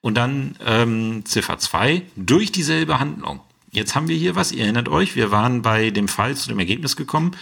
[0.00, 3.40] Und dann ähm, Ziffer 2, durch dieselbe Handlung.
[3.70, 6.58] Jetzt haben wir hier was, ihr erinnert euch, wir waren bei dem Fall zu dem
[6.58, 7.32] Ergebnis gekommen,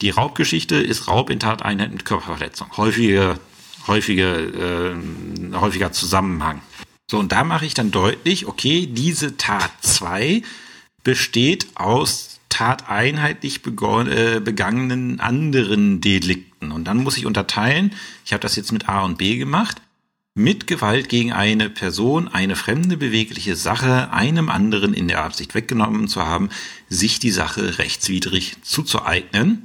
[0.00, 2.68] die Raubgeschichte ist Raub in Tateinheit mit Körperverletzung.
[2.76, 3.38] Häufige,
[3.86, 4.96] häufige,
[5.52, 6.62] äh, häufiger Zusammenhang.
[7.10, 10.42] So, und da mache ich dann deutlich, okay, diese Tat 2
[11.02, 16.70] besteht aus tateinheitlich äh, begangenen anderen Delikten.
[16.70, 17.92] Und dann muss ich unterteilen,
[18.24, 19.80] ich habe das jetzt mit A und B gemacht,
[20.38, 26.06] mit Gewalt gegen eine Person, eine fremde bewegliche Sache einem anderen in der Absicht weggenommen
[26.06, 26.48] zu haben,
[26.88, 29.64] sich die Sache rechtswidrig zuzueignen.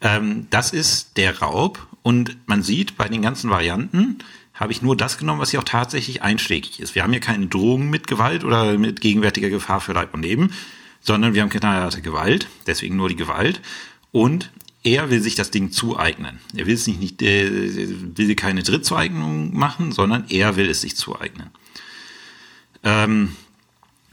[0.00, 4.18] Ähm, das ist der Raub und man sieht bei den ganzen Varianten,
[4.54, 6.94] habe ich nur das genommen, was hier auch tatsächlich einschlägig ist.
[6.94, 10.50] Wir haben hier keine Drohungen mit Gewalt oder mit gegenwärtiger Gefahr für Leib und Leben,
[11.02, 13.60] sondern wir haben keine Gewalt, deswegen nur die Gewalt.
[14.12, 14.50] Und
[14.86, 16.38] er will sich das Ding zueignen.
[16.54, 20.96] Er will es nicht, nicht äh, will keine Drittzueignung machen, sondern er will es sich
[20.96, 21.50] zueignen.
[22.84, 23.34] Ähm,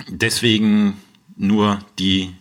[0.08, 0.98] deswegen
[1.36, 2.34] nur die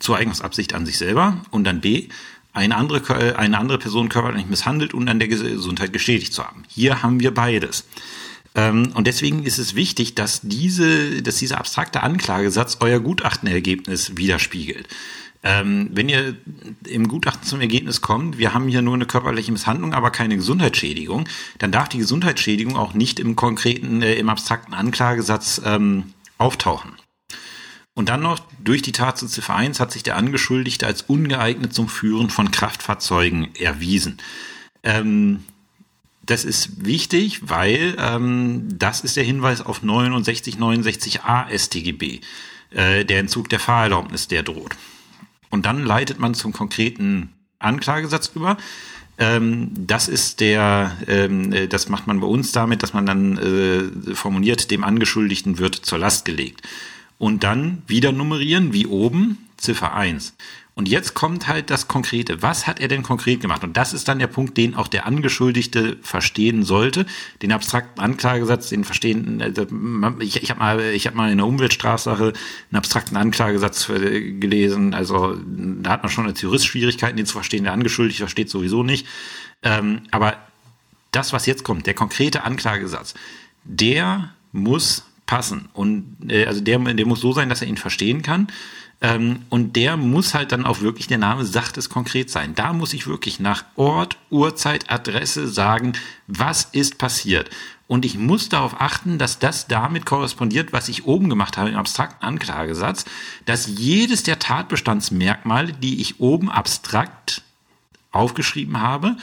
[0.00, 2.08] Zueignungsabsicht an sich selber und dann B,
[2.52, 6.64] eine andere, eine andere Person körperlich misshandelt und an der Gesundheit geschädigt zu haben.
[6.68, 7.86] Hier haben wir beides.
[8.56, 14.88] Ähm, und deswegen ist es wichtig, dass diese, dass dieser abstrakte Anklagesatz euer Gutachtenergebnis widerspiegelt.
[15.44, 16.36] Ähm, wenn ihr
[16.86, 21.28] im Gutachten zum Ergebnis kommt, wir haben hier nur eine körperliche Misshandlung, aber keine Gesundheitsschädigung,
[21.58, 26.92] dann darf die Gesundheitsschädigung auch nicht im konkreten, äh, im abstrakten Anklagesatz ähm, auftauchen.
[27.94, 31.74] Und dann noch, durch die Tat zu Ziffer 1 hat sich der Angeschuldigte als ungeeignet
[31.74, 34.18] zum Führen von Kraftfahrzeugen erwiesen.
[34.82, 35.44] Ähm,
[36.24, 42.20] das ist wichtig, weil ähm, das ist der Hinweis auf 69, 69a StGB,
[42.70, 44.76] äh, der Entzug der Fahrerlaubnis, der droht.
[45.52, 47.28] Und dann leitet man zum konkreten
[47.58, 48.56] Anklagesatz über.
[49.18, 53.36] Ähm, das ist der, ähm, äh, das macht man bei uns damit, dass man dann
[53.36, 56.62] äh, formuliert, dem Angeschuldigten wird zur Last gelegt.
[57.18, 60.34] Und dann wieder nummerieren, wie oben, Ziffer 1.
[60.74, 62.40] Und jetzt kommt halt das Konkrete.
[62.40, 63.62] Was hat er denn konkret gemacht?
[63.62, 67.04] Und das ist dann der Punkt, den auch der Angeschuldigte verstehen sollte.
[67.42, 69.42] Den abstrakten Anklagesatz, den verstehen.
[69.42, 69.66] Also
[70.20, 72.32] ich, ich habe mal, ich habe mal in einer Umweltstrafsache
[72.70, 74.94] einen abstrakten Anklagesatz äh, gelesen.
[74.94, 77.64] Also da hat man schon als Jurist Schwierigkeiten, den zu verstehen.
[77.64, 79.06] Der Angeschuldigte versteht sowieso nicht.
[79.62, 80.38] Ähm, aber
[81.10, 83.12] das, was jetzt kommt, der konkrete Anklagesatz,
[83.64, 88.22] der muss passen und äh, also der, der muss so sein, dass er ihn verstehen
[88.22, 88.48] kann.
[89.02, 92.54] Ähm, und der muss halt dann auch wirklich, der Name sagt es konkret sein.
[92.54, 95.94] Da muss ich wirklich nach Ort, Uhrzeit, Adresse sagen,
[96.28, 97.50] was ist passiert.
[97.88, 101.76] Und ich muss darauf achten, dass das damit korrespondiert, was ich oben gemacht habe im
[101.76, 103.04] abstrakten Anklagesatz,
[103.44, 107.42] dass jedes der Tatbestandsmerkmale, die ich oben abstrakt
[108.12, 109.16] aufgeschrieben habe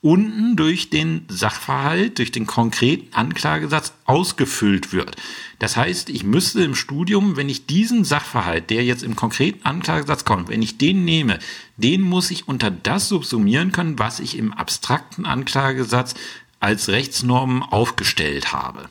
[0.00, 5.16] unten durch den Sachverhalt, durch den konkreten Anklagesatz ausgefüllt wird.
[5.58, 10.24] Das heißt, ich müsste im Studium, wenn ich diesen Sachverhalt, der jetzt im konkreten Anklagesatz
[10.24, 11.38] kommt, wenn ich den nehme,
[11.76, 16.14] den muss ich unter das subsumieren können, was ich im abstrakten Anklagesatz
[16.60, 18.88] als Rechtsnormen aufgestellt habe.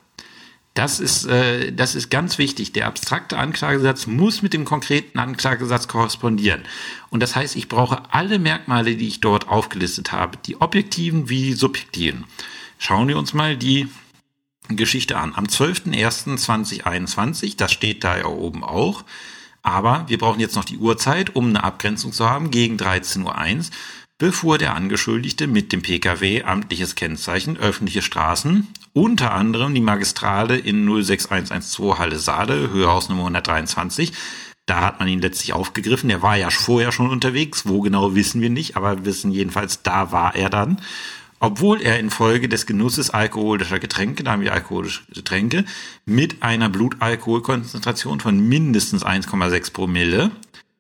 [0.76, 2.74] Das ist, äh, das ist ganz wichtig.
[2.74, 6.64] Der abstrakte Anklagesatz muss mit dem konkreten Anklagesatz korrespondieren.
[7.10, 11.44] Und das heißt, ich brauche alle Merkmale, die ich dort aufgelistet habe, die objektiven wie
[11.44, 12.26] die subjektiven.
[12.78, 13.88] Schauen wir uns mal die
[14.68, 15.34] Geschichte an.
[15.34, 19.06] Am 12.01.2021, das steht da ja oben auch,
[19.62, 23.64] aber wir brauchen jetzt noch die Uhrzeit, um eine Abgrenzung zu haben, gegen 13.01 Uhr.
[24.18, 30.86] Befuhr der Angeschuldigte mit dem Pkw amtliches Kennzeichen öffentliche Straßen, unter anderem die Magistrale in
[30.86, 34.14] 06112 Halle Saale, Höhehausnummer 123.
[34.66, 36.10] Da hat man ihn letztlich aufgegriffen.
[36.10, 37.68] Er war ja vorher schon unterwegs.
[37.68, 40.82] Wo genau wissen wir nicht, aber wir wissen jedenfalls, da war er dann.
[41.40, 45.66] Obwohl er infolge des Genusses alkoholischer Getränke, da haben wir alkoholische Getränke,
[46.06, 50.32] mit einer Blutalkoholkonzentration von mindestens 1,6 Promille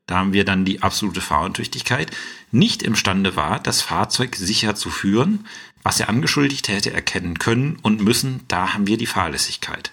[0.07, 2.11] da haben wir dann die absolute Fahruntüchtigkeit,
[2.55, 5.45] nicht imstande war, das Fahrzeug sicher zu führen,
[5.83, 9.91] was er angeschuldigt hätte erkennen können und müssen, da haben wir die Fahrlässigkeit.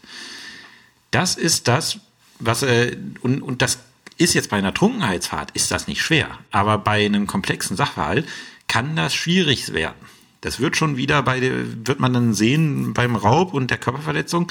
[1.10, 1.98] Das ist das,
[2.38, 3.80] was, äh, und, und das
[4.16, 8.26] ist jetzt bei einer Trunkenheitsfahrt, ist das nicht schwer, aber bei einem komplexen Sachverhalt
[8.68, 10.06] kann das schwierig werden.
[10.40, 14.50] Das wird schon wieder bei, wird man dann sehen, beim Raub und der Körperverletzung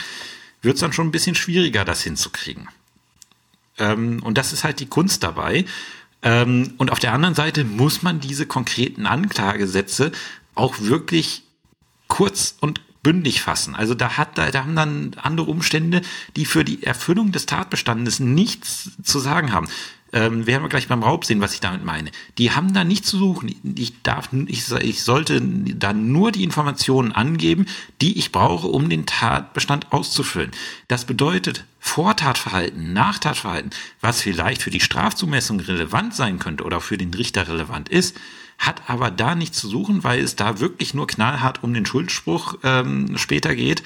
[0.61, 2.69] wird es dann schon ein bisschen schwieriger, das hinzukriegen.
[3.77, 5.65] Ähm, und das ist halt die Kunst dabei.
[6.23, 10.11] Ähm, und auf der anderen Seite muss man diese konkreten Anklagesätze
[10.55, 11.43] auch wirklich
[12.07, 13.75] kurz und bündig fassen.
[13.75, 16.01] Also da hat da, da haben dann andere Umstände,
[16.35, 19.67] die für die Erfüllung des Tatbestandes nichts zu sagen haben
[20.13, 22.11] ähm, werden wir gleich beim Raub sehen, was ich damit meine.
[22.37, 23.55] Die haben da nichts zu suchen.
[23.77, 27.65] Ich darf, ich, ich sollte da nur die Informationen angeben,
[28.01, 30.51] die ich brauche, um den Tatbestand auszufüllen.
[30.87, 37.13] Das bedeutet Vortatverhalten, Nachtatverhalten, was vielleicht für die Strafzumessung relevant sein könnte oder für den
[37.13, 38.17] Richter relevant ist,
[38.59, 42.59] hat aber da nichts zu suchen, weil es da wirklich nur knallhart um den Schuldspruch
[42.63, 43.81] ähm, später geht.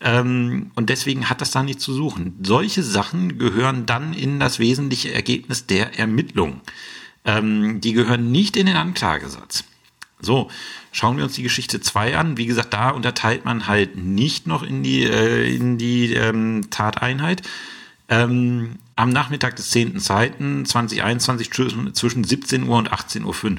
[0.00, 2.38] Ähm, und deswegen hat das da nicht zu suchen.
[2.42, 6.60] Solche Sachen gehören dann in das wesentliche Ergebnis der Ermittlung.
[7.24, 9.64] Ähm, die gehören nicht in den Anklagesatz.
[10.20, 10.50] So,
[10.92, 12.36] schauen wir uns die Geschichte 2 an.
[12.36, 17.42] Wie gesagt, da unterteilt man halt nicht noch in die, äh, in die ähm, Tateinheit.
[18.08, 23.56] Ähm, am Nachmittag des 10.2.2021 zwischen 17 Uhr und 18.05 Uhr.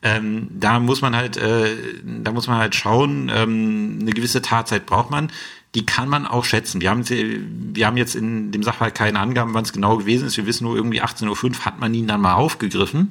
[0.00, 1.74] Ähm, da muss man halt, äh,
[2.04, 5.30] da muss man halt schauen, ähm, eine gewisse Tatzeit braucht man
[5.74, 6.80] die kann man auch schätzen.
[6.80, 10.36] Wir haben, wir haben jetzt in dem Sachverhalt keine Angaben, wann es genau gewesen ist.
[10.36, 13.10] Wir wissen nur irgendwie 18.05 Uhr hat man ihn dann mal aufgegriffen,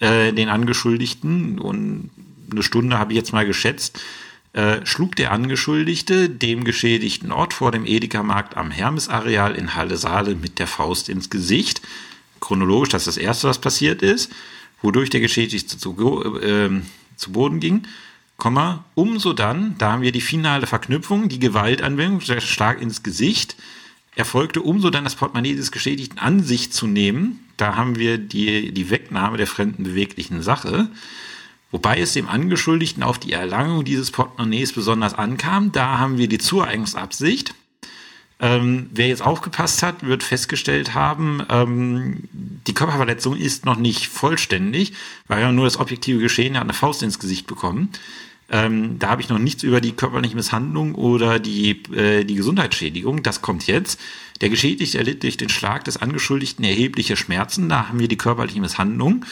[0.00, 1.58] äh, den Angeschuldigten.
[1.58, 2.10] Und
[2.50, 4.02] eine Stunde habe ich jetzt mal geschätzt.
[4.52, 10.58] Äh, schlug der Angeschuldigte dem geschädigten Ort vor dem Edeka-Markt am Hermes-Areal in Halle-Saale mit
[10.58, 11.80] der Faust ins Gesicht.
[12.40, 14.30] Chronologisch, das ist das Erste, was passiert ist,
[14.82, 15.96] wodurch der Geschädigte zu,
[16.40, 16.70] äh,
[17.16, 17.82] zu Boden ging.
[18.36, 23.56] Komma, umso dann, da haben wir die finale Verknüpfung, die Gewaltanwendung, der Schlag ins Gesicht,
[24.16, 27.38] erfolgte umso dann das Portemonnaie des Geschädigten an sich zu nehmen.
[27.56, 30.88] Da haben wir die, die Wegnahme der fremden beweglichen Sache.
[31.70, 35.72] Wobei es dem Angeschuldigten auf die Erlangung dieses Portemonnaies besonders ankam.
[35.72, 37.54] Da haben wir die Zueignungsabsicht.
[38.42, 44.94] Ähm, wer jetzt aufgepasst hat, wird festgestellt haben, ähm, die Körperverletzung ist noch nicht vollständig,
[45.28, 47.90] weil er nur das objektive Geschehen, hat eine Faust ins Gesicht bekommen.
[48.50, 53.22] Ähm, da habe ich noch nichts über die körperliche Misshandlung oder die, äh, die Gesundheitsschädigung.
[53.22, 54.00] Das kommt jetzt.
[54.40, 57.68] Der Geschädigte erlitt durch den Schlag des Angeschuldigten erhebliche Schmerzen.
[57.68, 59.24] Da haben wir die körperliche Misshandlung.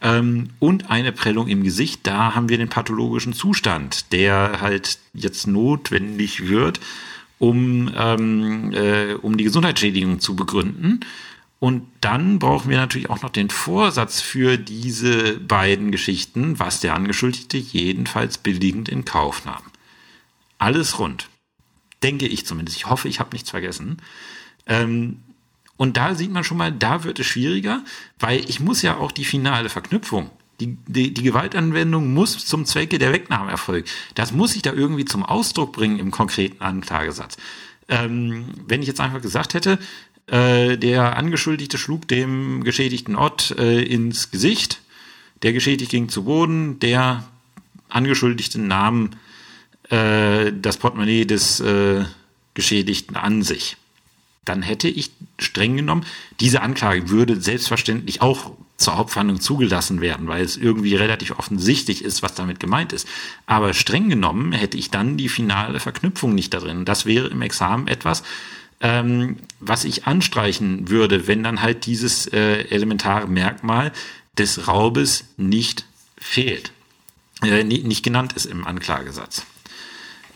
[0.00, 2.00] Ähm, und eine Prellung im Gesicht.
[2.04, 6.80] Da haben wir den pathologischen Zustand, der halt jetzt notwendig wird,
[7.42, 11.00] um, ähm, äh, um die Gesundheitsschädigung zu begründen.
[11.58, 16.94] Und dann brauchen wir natürlich auch noch den Vorsatz für diese beiden Geschichten, was der
[16.94, 19.64] Angeschuldigte jedenfalls billigend in Kauf nahm.
[20.58, 21.30] Alles rund.
[22.04, 22.76] Denke ich zumindest.
[22.76, 23.96] Ich hoffe, ich habe nichts vergessen.
[24.66, 25.22] Ähm,
[25.76, 27.82] und da sieht man schon mal, da wird es schwieriger,
[28.20, 30.30] weil ich muss ja auch die finale Verknüpfung,
[30.62, 33.88] die, die, die Gewaltanwendung muss zum Zwecke der Wegnahme erfolgen.
[34.14, 37.36] Das muss ich da irgendwie zum Ausdruck bringen im konkreten Anklagesatz.
[37.88, 39.78] Ähm, wenn ich jetzt einfach gesagt hätte,
[40.26, 44.80] äh, der Angeschuldigte schlug dem geschädigten Ott äh, ins Gesicht.
[45.42, 46.78] Der Geschädigte ging zu Boden.
[46.78, 47.24] Der
[47.88, 49.10] Angeschuldigte nahm
[49.90, 52.04] äh, das Portemonnaie des äh,
[52.54, 53.76] Geschädigten an sich.
[54.44, 56.04] Dann hätte ich streng genommen,
[56.40, 62.22] diese Anklage würde selbstverständlich auch zur Hauptverhandlung zugelassen werden, weil es irgendwie relativ offensichtlich ist,
[62.22, 63.06] was damit gemeint ist.
[63.46, 66.84] Aber streng genommen hätte ich dann die finale Verknüpfung nicht da drin.
[66.84, 68.24] Das wäre im Examen etwas,
[68.80, 73.92] ähm, was ich anstreichen würde, wenn dann halt dieses äh, elementare Merkmal
[74.36, 75.84] des Raubes nicht
[76.18, 76.72] fehlt,
[77.42, 79.46] äh, nicht genannt ist im Anklagesatz.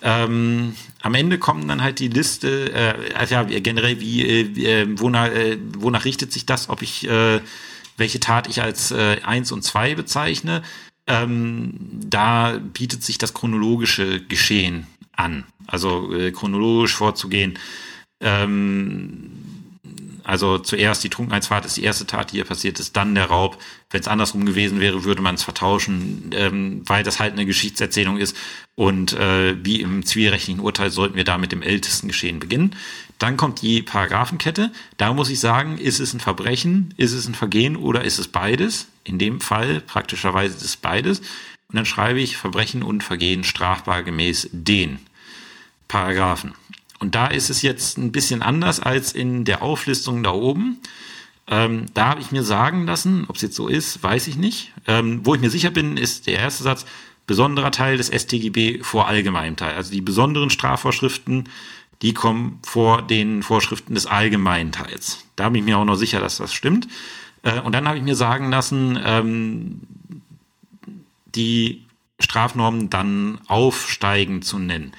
[0.07, 4.87] Ähm, am Ende kommen dann halt die Liste, äh, also ja, generell wie, äh, äh
[5.01, 7.41] wonach, äh, wonach richtet sich das, ob ich, äh,
[7.97, 10.63] welche Tat ich als äh, 1 und 2 bezeichne.
[11.09, 14.87] Ähm, da bietet sich das chronologische Geschehen
[15.17, 15.45] an.
[15.67, 17.59] Also äh, chronologisch vorzugehen.
[18.21, 19.33] Ähm,
[20.27, 23.62] also zuerst die Trunkenheitsfahrt ist die erste Tat, die hier passiert ist, dann der Raub.
[23.91, 28.16] Wenn es andersrum gewesen wäre, würde man es vertauschen, ähm, weil das halt eine Geschichtserzählung
[28.18, 28.37] ist.
[28.74, 32.74] Und äh, wie im zivilrechtlichen Urteil sollten wir da mit dem ältesten Geschehen beginnen.
[33.20, 34.72] Dann kommt die Paragraphenkette.
[34.97, 38.27] Da muss ich sagen, ist es ein Verbrechen, ist es ein Vergehen oder ist es
[38.27, 38.89] beides?
[39.05, 41.20] In dem Fall praktischerweise ist es beides.
[41.68, 44.99] Und dann schreibe ich Verbrechen und Vergehen strafbar gemäß den
[45.87, 46.55] Paragraphen.
[46.99, 50.78] Und da ist es jetzt ein bisschen anders als in der Auflistung da oben.
[51.49, 54.72] Ähm, da habe ich mir sagen lassen, ob es jetzt so ist, weiß ich nicht.
[54.86, 56.86] Ähm, wo ich mir sicher bin, ist der erste Satz,
[57.26, 59.74] besonderer Teil des StGB vor allgemeinem Teil.
[59.74, 61.49] Also die besonderen Strafvorschriften,
[62.03, 65.24] die kommen vor den Vorschriften des allgemeinen Teils.
[65.36, 66.88] Da bin ich mir auch noch sicher, dass das stimmt.
[67.42, 69.80] Äh, und dann habe ich mir sagen lassen, ähm,
[71.34, 71.82] die
[72.18, 74.92] Strafnormen dann aufsteigend zu nennen.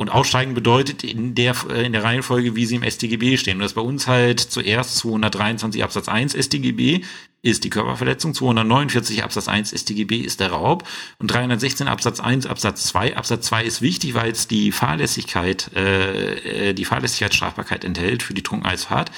[0.00, 3.58] Und aufsteigen bedeutet in der, äh, in der Reihenfolge, wie sie im StGB stehen.
[3.58, 7.02] Und das ist bei uns halt zuerst 223 Absatz 1 StGB
[7.42, 10.88] ist die Körperverletzung, 249 Absatz 1 StGB ist der Raub
[11.18, 13.14] und 316 Absatz 1 Absatz 2.
[13.18, 18.42] Absatz 2 ist wichtig, weil es die Fahrlässigkeit, äh, äh, die Fahrlässigkeitsstrafbarkeit enthält für die
[18.42, 19.12] Trunkenheitsfahrt,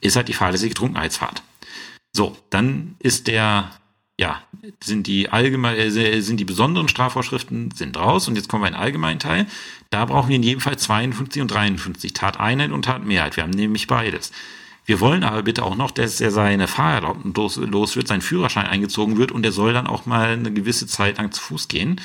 [0.00, 1.44] ist halt die fahrlässige Trunkenheitsfahrt.
[2.12, 3.70] So, dann ist der
[4.18, 4.42] ja,
[4.82, 8.74] sind die allgemein, äh, sind die besonderen Strafvorschriften sind raus und jetzt kommen wir in
[8.74, 9.46] den allgemeinen Teil.
[9.90, 13.36] Da brauchen wir in jedem Fall 52 und 53, Tateinheit und Tatmehrheit.
[13.36, 14.32] Wir haben nämlich beides.
[14.86, 19.16] Wir wollen aber bitte auch noch, dass er seine Fahrerlaubnis los wird, sein Führerschein eingezogen
[19.16, 22.00] wird und er soll dann auch mal eine gewisse Zeit lang zu Fuß gehen.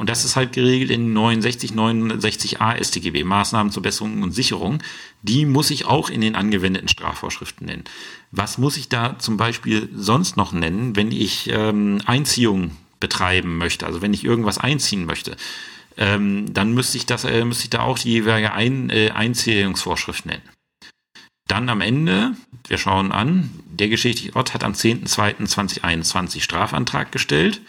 [0.00, 4.82] Und das ist halt geregelt in 69, 69a StGB, Maßnahmen zur Besserung und Sicherung.
[5.20, 7.84] Die muss ich auch in den angewendeten Strafvorschriften nennen.
[8.30, 13.84] Was muss ich da zum Beispiel sonst noch nennen, wenn ich ähm, Einziehung betreiben möchte,
[13.84, 15.36] also wenn ich irgendwas einziehen möchte?
[15.98, 20.24] Ähm, dann müsste ich das, äh, müsste ich da auch die jeweilige Ein, äh, Einzählungsvorschrift
[20.24, 20.48] nennen.
[21.46, 22.32] Dann am Ende,
[22.68, 27.60] wir schauen an, der geschädigte Ort hat am 10.02.2021 Strafantrag gestellt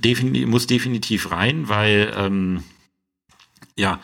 [0.00, 2.62] defini muss definitiv rein, weil ähm,
[3.76, 4.00] ja,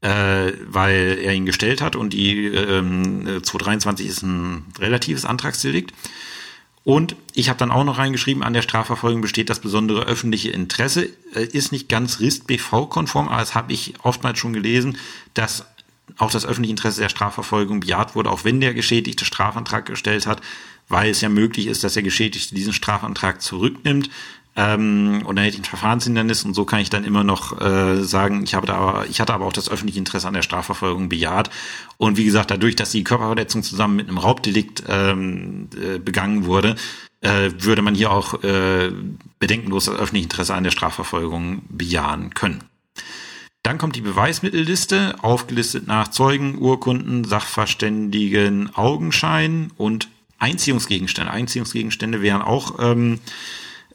[0.00, 5.92] äh, weil er ihn gestellt hat und die ähm, 223 ist ein relatives Antragsdelikt.
[6.84, 11.08] Und ich habe dann auch noch reingeschrieben, an der Strafverfolgung besteht das besondere öffentliche Interesse.
[11.34, 14.96] Äh, ist nicht ganz RIST-BV-konform, aber das habe ich oftmals schon gelesen,
[15.34, 15.66] dass
[16.18, 20.40] auch das öffentliche Interesse der Strafverfolgung bejaht wurde, auch wenn der Geschädigte Strafantrag gestellt hat,
[20.88, 24.08] weil es ja möglich ist, dass der Geschädigte diesen Strafantrag zurücknimmt
[24.56, 28.02] ähm, und dann hätte ich ein Verfahrenshindernis und so kann ich dann immer noch äh,
[28.02, 31.10] sagen, ich habe da aber, ich hatte aber auch das öffentliche Interesse an der Strafverfolgung
[31.10, 31.50] bejaht.
[31.98, 36.76] Und wie gesagt, dadurch, dass die Körperverletzung zusammen mit einem Raubdelikt ähm, äh, begangen wurde,
[37.20, 38.92] äh, würde man hier auch äh,
[39.38, 42.64] bedenkenlos das öffentliche Interesse an der Strafverfolgung bejahen können.
[43.62, 51.30] Dann kommt die Beweismittelliste, aufgelistet nach Zeugen, Urkunden, Sachverständigen, Augenschein und Einziehungsgegenstände.
[51.30, 53.18] Einziehungsgegenstände wären auch ähm,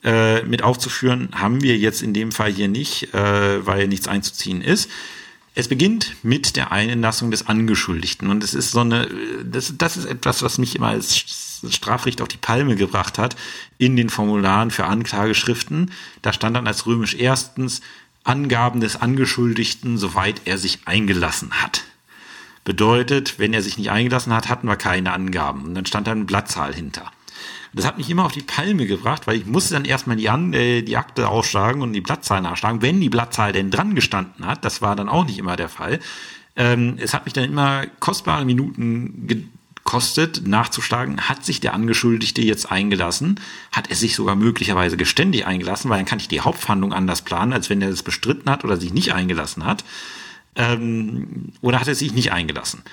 [0.04, 4.62] äh, mit aufzuführen, haben wir jetzt in dem Fall hier nicht, äh, weil nichts einzuziehen
[4.62, 4.90] ist.
[5.54, 9.10] Es beginnt mit der Einlassung des Angeschuldigten und es ist so eine,
[9.44, 13.36] das, das ist etwas, was mich immer als Strafrecht auf die Palme gebracht hat
[13.78, 15.92] in den Formularen für Anklageschriften.
[16.22, 17.82] Da stand dann als römisch erstens
[18.24, 21.84] Angaben des Angeschuldigten, soweit er sich eingelassen hat.
[22.64, 25.66] Bedeutet, wenn er sich nicht eingelassen hat, hatten wir keine Angaben.
[25.66, 27.12] Und dann stand da eine Blattzahl hinter.
[27.74, 30.54] Das hat mich immer auf die Palme gebracht, weil ich musste dann erstmal die, An
[30.54, 34.66] äh, die Akte ausschlagen und die Blattzahl nachschlagen, wenn die Blattzahl denn dran gestanden hat.
[34.66, 36.00] Das war dann auch nicht immer der Fall.
[36.58, 42.70] Ähm, es hat mich dann immer kostbare Minuten gekostet, nachzuschlagen, hat sich der Angeschuldigte jetzt
[42.70, 43.40] eingelassen?
[43.72, 45.90] Hat er sich sogar möglicherweise geständig eingelassen?
[45.90, 48.78] Weil dann kann ich die Hauptverhandlung anders planen, als wenn er es bestritten hat oder
[48.78, 49.86] sich nicht eingelassen hat.
[50.56, 52.84] Ähm, oder hat er sich nicht eingelassen?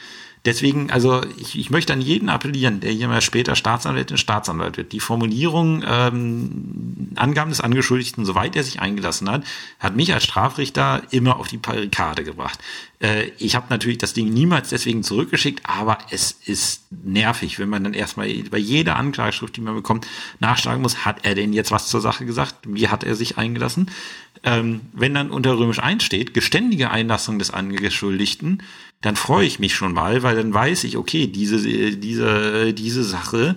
[0.49, 4.93] Deswegen, also ich, ich möchte an jeden appellieren, der hier mal später Staatsanwältin, Staatsanwalt wird.
[4.93, 9.45] Die Formulierung ähm, Angaben des Angeschuldigten, soweit er sich eingelassen hat,
[9.79, 12.59] hat mich als Strafrichter immer auf die Barrikade gebracht.
[12.99, 17.85] Äh, ich habe natürlich das Ding niemals deswegen zurückgeschickt, aber es ist nervig, wenn man
[17.85, 20.07] dann erstmal bei jeder Anklageschrift, die man bekommt,
[20.41, 22.55] nachschlagen muss, hat er denn jetzt was zur Sache gesagt?
[22.67, 23.91] Wie hat er sich eingelassen?
[24.45, 28.63] Ähm, wenn dann unter Römisch 1 steht, geständige Einlassung des Angeschuldigten,
[29.01, 31.61] dann freue ich mich schon mal, weil dann weiß ich, okay, diese,
[31.97, 33.57] diese, diese Sache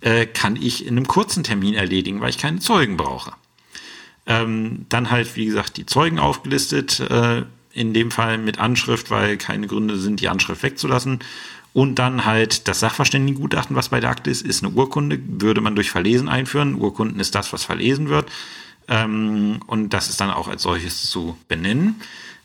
[0.00, 3.32] äh, kann ich in einem kurzen Termin erledigen, weil ich keine Zeugen brauche.
[4.26, 9.36] Ähm, dann halt, wie gesagt, die Zeugen aufgelistet, äh, in dem Fall mit Anschrift, weil
[9.36, 11.20] keine Gründe sind, die Anschrift wegzulassen.
[11.72, 15.76] Und dann halt das Sachverständigengutachten, was bei der Akte ist, ist eine Urkunde, würde man
[15.76, 16.74] durch Verlesen einführen.
[16.74, 18.28] Urkunden ist das, was verlesen wird.
[18.88, 22.00] Ähm, und das ist dann auch als solches zu benennen.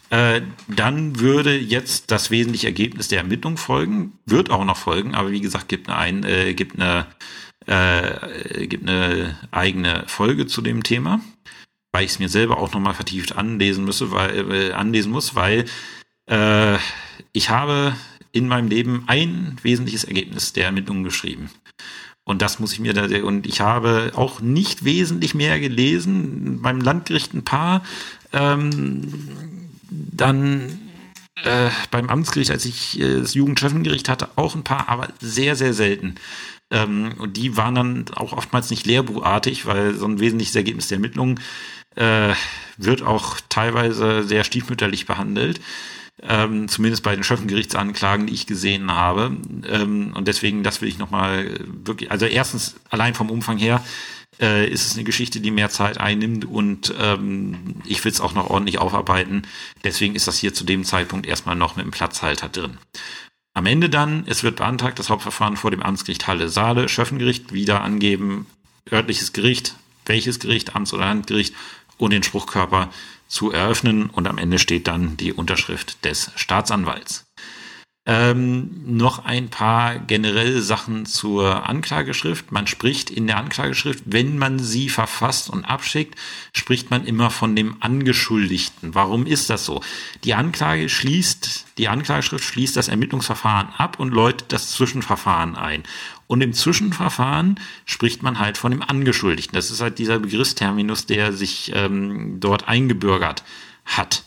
[0.10, 5.32] Äh, dann würde jetzt das wesentliche Ergebnis der Ermittlung folgen, wird auch noch folgen, aber
[5.32, 7.08] wie gesagt, gibt eine, äh, gibt eine,
[7.66, 11.22] äh, gibt eine eigene Folge zu dem Thema,
[11.92, 15.66] weil ich es mir selber auch nochmal vertieft anlesen müsse, weil, äh, anlesen muss, weil
[16.28, 16.78] äh,
[17.32, 17.96] ich habe
[18.32, 21.50] in meinem Leben ein wesentliches Ergebnis der Ermittlungen geschrieben.
[22.26, 26.82] Und das muss ich mir da, und ich habe auch nicht wesentlich mehr gelesen, beim
[26.82, 27.84] Landgericht ein paar,
[28.34, 29.55] ähm,
[30.16, 30.80] dann
[31.44, 35.74] äh, beim Amtsgericht, als ich äh, das Jugendtreffengericht hatte, auch ein paar, aber sehr, sehr
[35.74, 36.16] selten.
[36.72, 40.98] Ähm, und die waren dann auch oftmals nicht lehrbuchartig, weil so ein wesentliches Ergebnis der
[40.98, 41.40] Ermittlungen
[41.96, 42.34] äh,
[42.78, 45.62] wird auch teilweise sehr stiefmütterlich behandelt.
[46.24, 49.36] Ähm, zumindest bei den Schöffengerichtsanklagen, die ich gesehen habe.
[49.70, 53.84] Ähm, und deswegen, das will ich nochmal wirklich, also erstens allein vom Umfang her,
[54.40, 58.34] äh, ist es eine Geschichte, die mehr Zeit einnimmt und ähm, ich will es auch
[58.34, 59.44] noch ordentlich aufarbeiten.
[59.84, 62.78] Deswegen ist das hier zu dem Zeitpunkt erstmal noch mit dem Platzhalter drin.
[63.54, 67.82] Am Ende dann, es wird beantragt, das Hauptverfahren vor dem Amtsgericht Halle Saale, Schöffengericht, wieder
[67.82, 68.48] angeben,
[68.92, 69.76] örtliches Gericht,
[70.06, 71.56] welches Gericht, Amts- oder Landgericht
[71.98, 72.90] und den Spruchkörper
[73.28, 77.25] zu eröffnen und am Ende steht dann die Unterschrift des Staatsanwalts.
[78.08, 82.52] Ähm, noch ein paar generelle Sachen zur Anklageschrift.
[82.52, 86.14] Man spricht in der Anklageschrift, wenn man sie verfasst und abschickt,
[86.54, 88.94] spricht man immer von dem Angeschuldigten.
[88.94, 89.82] Warum ist das so?
[90.24, 95.82] Die Anklage schließt, die Anklageschrift schließt das Ermittlungsverfahren ab und läutet das Zwischenverfahren ein.
[96.28, 99.56] Und im Zwischenverfahren spricht man halt von dem Angeschuldigten.
[99.56, 103.44] Das ist halt dieser Begriffsterminus, der sich ähm, dort eingebürgert
[103.84, 104.24] hat.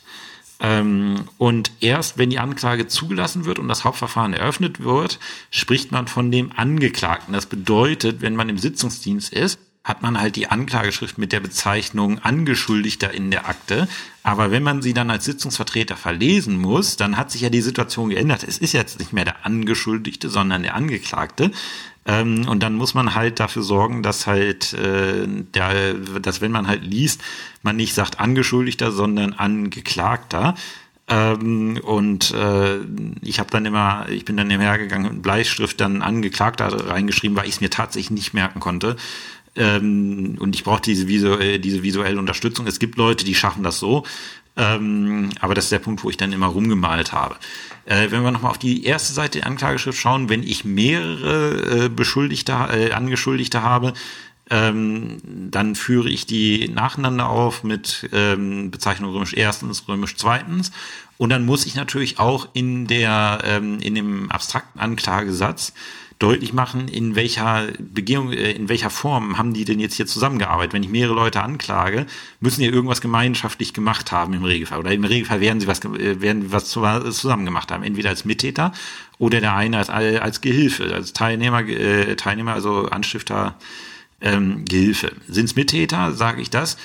[0.60, 5.18] Ähm, und erst wenn die Anklage zugelassen wird und das Hauptverfahren eröffnet wird,
[5.50, 7.32] spricht man von dem Angeklagten.
[7.32, 12.18] Das bedeutet, wenn man im Sitzungsdienst ist, hat man halt die Anklageschrift mit der Bezeichnung
[12.18, 13.88] Angeschuldigter in der Akte.
[14.22, 18.10] Aber wenn man sie dann als Sitzungsvertreter verlesen muss, dann hat sich ja die Situation
[18.10, 18.42] geändert.
[18.42, 21.52] Es ist jetzt nicht mehr der Angeschuldigte, sondern der Angeklagte.
[22.08, 26.66] Ähm, und dann muss man halt dafür sorgen, dass halt äh, der, dass wenn man
[26.66, 27.20] halt liest,
[27.62, 30.54] man nicht sagt Angeschuldigter, sondern Angeklagter.
[31.06, 32.78] Ähm, und äh,
[33.20, 37.56] ich habe dann immer, ich bin dann hergegangen mit Bleistift dann Angeklagter reingeschrieben, weil ich
[37.56, 38.96] es mir tatsächlich nicht merken konnte.
[39.54, 42.66] Ähm, und ich brauche diese, visu äh, diese visuelle Unterstützung.
[42.66, 44.04] Es gibt Leute, die schaffen das so.
[44.58, 47.36] Ähm, aber das ist der Punkt, wo ich dann immer rumgemalt habe.
[47.86, 51.88] Äh, wenn wir nochmal auf die erste Seite der Anklageschrift schauen, wenn ich mehrere äh,
[51.88, 53.92] Beschuldigte, äh, Angeschuldigte habe,
[54.50, 60.72] ähm, dann führe ich die nacheinander auf mit ähm, Bezeichnung römisch erstens, römisch zweitens.
[61.18, 65.72] Und dann muss ich natürlich auch in der, ähm, in dem abstrakten Anklagesatz
[66.18, 70.72] deutlich machen, in welcher Begehung, äh, in welcher Form haben die denn jetzt hier zusammengearbeitet.
[70.72, 72.06] Wenn ich mehrere Leute anklage,
[72.40, 74.80] müssen die irgendwas gemeinschaftlich gemacht haben im Regelfall.
[74.80, 77.84] Oder im Regelfall werden sie was, äh, werden was zusammen gemacht haben.
[77.84, 78.72] Entweder als Mittäter
[79.18, 83.56] oder der eine als, als Gehilfe, als Teilnehmer, äh, Teilnehmer, also Anstifter,
[84.20, 85.12] ähm, Gehilfe.
[85.28, 86.76] Sind es Mittäter, sage ich das.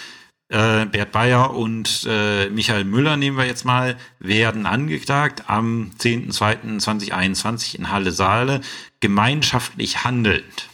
[0.53, 7.73] Äh, Bert Bayer und äh, Michael Müller nehmen wir jetzt mal, werden angeklagt am 10.02.2021
[7.73, 8.61] in Halle Saale
[8.99, 10.69] gemeinschaftlich handelnd.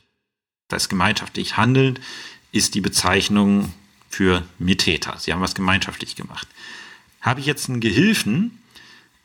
[0.67, 2.01] Das gemeinschaftlich handelnd
[2.51, 3.71] ist die Bezeichnung
[4.09, 5.15] für Mittäter.
[5.17, 6.49] Sie haben was gemeinschaftlich gemacht.
[7.21, 8.59] Habe ich jetzt einen Gehilfen,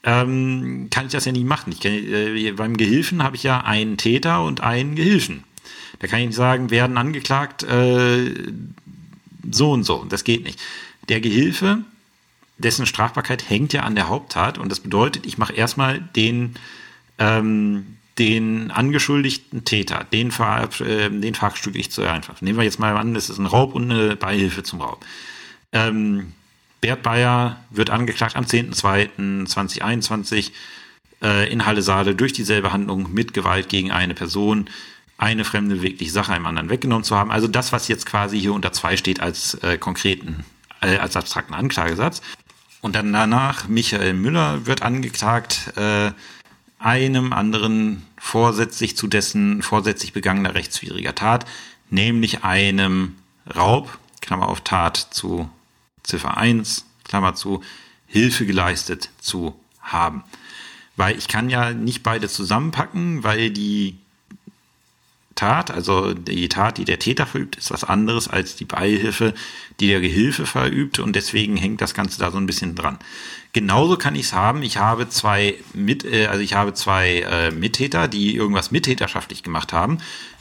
[0.05, 1.73] ähm, kann ich das ja nicht machen.
[1.73, 5.43] Ich kann, äh, beim Gehilfen habe ich ja einen Täter und einen Gehilfen.
[5.99, 8.33] Da kann ich nicht sagen, werden angeklagt äh,
[9.51, 10.05] so und so.
[10.09, 10.61] Das geht nicht.
[11.09, 11.79] Der Gehilfe,
[12.59, 16.55] dessen Strafbarkeit hängt ja an der Haupttat und das bedeutet, ich mache erstmal den
[17.19, 22.43] ähm, den angeschuldigten Täter, den, ver, äh, den verhackstücke ich zu einfach.
[22.43, 25.05] Nehmen wir jetzt mal an, das ist ein Raub und eine Beihilfe zum Raub.
[25.73, 26.33] Ähm,
[26.81, 30.53] Bert Bayer wird angeklagt am 10.02.2021
[31.23, 34.71] äh, in Halle Saale durch dieselbe Handlung mit Gewalt gegen eine Person
[35.25, 37.31] eine fremde bewegliche Sache einem anderen weggenommen zu haben.
[37.31, 40.45] Also das, was jetzt quasi hier unter zwei steht als äh, konkreten,
[40.83, 42.21] äh, als abstrakten Anklagesatz.
[42.83, 46.13] Und dann danach Michael Müller wird angeklagt, äh,
[46.79, 51.47] einem anderen vorsätzlich zu dessen vorsätzlich begangener rechtswidriger Tat,
[51.89, 53.15] nämlich einem
[53.57, 55.49] Raub, Klammer auf Tat zu
[56.03, 57.63] Ziffer 1, Klammer zu,
[58.07, 60.23] Hilfe geleistet zu haben.
[60.97, 63.97] Weil ich kann ja nicht beide zusammenpacken, weil die
[65.35, 69.35] Tat, also die Tat, die der Täter verübt, ist was anderes als die Beihilfe,
[69.81, 72.99] die der Gehilfe verübt und deswegen hängt das Ganze da so ein bisschen dran.
[73.53, 74.63] Genauso kann ich es haben.
[74.63, 79.73] Ich habe zwei mit, äh, also ich habe zwei äh, Mittäter, die irgendwas mittäterschaftlich gemacht
[79.73, 79.99] haben.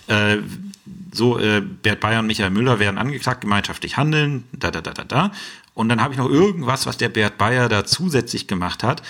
[0.08, 0.38] Äh,
[1.12, 5.04] so, äh, Bert Bayer und Michael Müller werden angeklagt, gemeinschaftlich handeln, da, da, da, da,
[5.04, 5.32] da.
[5.74, 9.02] Und dann habe ich noch irgendwas, was der Bert Bayer da zusätzlich gemacht hat.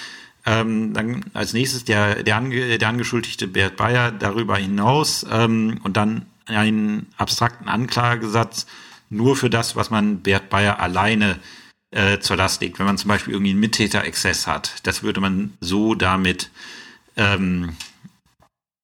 [0.45, 5.95] Ähm, dann als nächstes der, der, ange, der angeschuldigte Bert Bayer darüber hinaus ähm, und
[5.95, 8.65] dann einen abstrakten Anklagesatz
[9.09, 11.39] nur für das, was man Bert Bayer alleine
[11.91, 12.79] äh, zur Last legt.
[12.79, 16.49] Wenn man zum Beispiel irgendwie einen Mittäterexzess hat, das würde man so damit
[17.15, 17.77] ähm,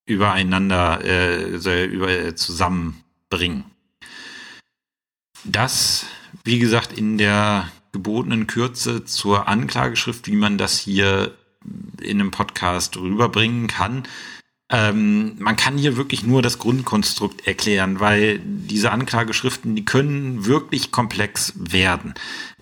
[0.06, 3.66] übereinander äh, über, zusammenbringen.
[5.44, 6.06] Das,
[6.44, 11.36] wie gesagt, in der gebotenen Kürze zur Anklageschrift, wie man das hier
[12.02, 14.04] in einem Podcast rüberbringen kann.
[14.72, 20.92] Ähm, man kann hier wirklich nur das Grundkonstrukt erklären, weil diese Anklageschriften, die können wirklich
[20.92, 22.14] komplex werden.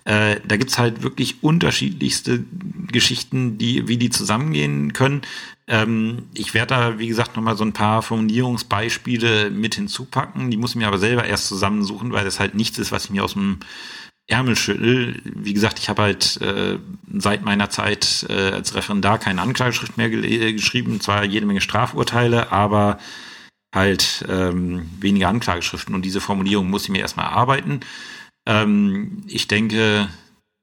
[0.04, 2.42] Äh, da gibt's halt wirklich unterschiedlichste
[2.90, 5.20] Geschichten, die, wie die zusammengehen können.
[5.66, 10.50] Ähm, ich werde da, wie gesagt, nochmal so ein paar Formulierungsbeispiele mit hinzupacken.
[10.50, 13.10] Die muss ich mir aber selber erst zusammensuchen, weil das halt nichts ist, was ich
[13.10, 13.58] mir aus dem
[14.28, 15.20] Ärmelschüttel.
[15.24, 16.78] Wie gesagt, ich habe halt äh,
[17.12, 22.52] seit meiner Zeit äh, als Referendar keine Anklageschrift mehr ge geschrieben, zwar jede Menge Strafurteile,
[22.52, 22.98] aber
[23.74, 27.80] halt ähm, weniger Anklageschriften und diese Formulierung muss ich mir erstmal erarbeiten.
[28.46, 30.08] Ähm, ich denke,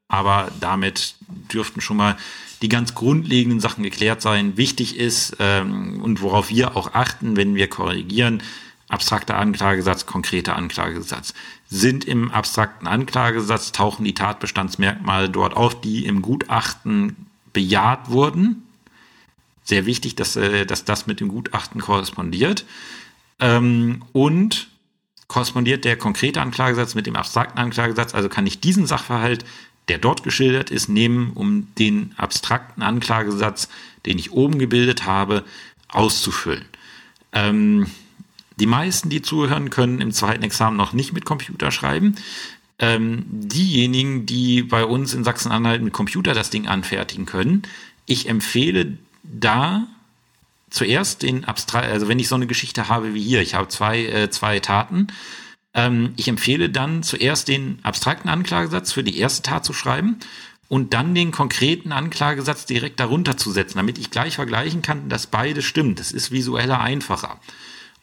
[0.08, 1.16] aber damit
[1.52, 2.18] dürften schon mal
[2.62, 4.58] die ganz grundlegenden Sachen geklärt sein.
[4.58, 8.42] Wichtig ist ähm, und worauf wir auch achten, wenn wir korrigieren,
[8.90, 11.34] abstrakter Anklagesatz, konkreter Anklagesatz.
[11.68, 18.64] Sind im abstrakten Anklagesatz, tauchen die Tatbestandsmerkmale dort auf, die im Gutachten bejaht wurden.
[19.64, 22.66] Sehr wichtig, dass, äh, dass das mit dem Gutachten korrespondiert.
[23.40, 24.68] Ähm, und
[25.28, 29.44] korrespondiert der konkrete Anklagesatz mit dem abstrakten Anklagesatz, also kann ich diesen Sachverhalt,
[29.88, 33.70] der dort geschildert ist, nehmen, um den abstrakten Anklagesatz,
[34.06, 35.44] den ich oben gebildet habe,
[35.88, 36.66] auszufüllen.
[37.34, 37.88] Ähm,
[38.60, 42.16] die meisten, die zuhören, können im zweiten Examen noch nicht mit Computer schreiben.
[42.78, 47.64] Ähm, diejenigen, die bei uns in Sachsen-Anhalt mit Computer das Ding anfertigen können,
[48.06, 49.88] ich empfehle da
[50.70, 54.06] zuerst den abstrakt, also wenn ich so eine Geschichte habe wie hier, ich habe zwei,
[54.06, 55.08] äh, zwei Taten,
[55.74, 60.18] ähm, ich empfehle dann zuerst den abstrakten Anklagesatz für die erste Tat zu schreiben
[60.68, 65.28] und dann den konkreten Anklagesatz direkt darunter zu setzen, damit ich gleich vergleichen kann, dass
[65.28, 66.00] beide stimmt.
[66.00, 67.40] Das ist visueller einfacher.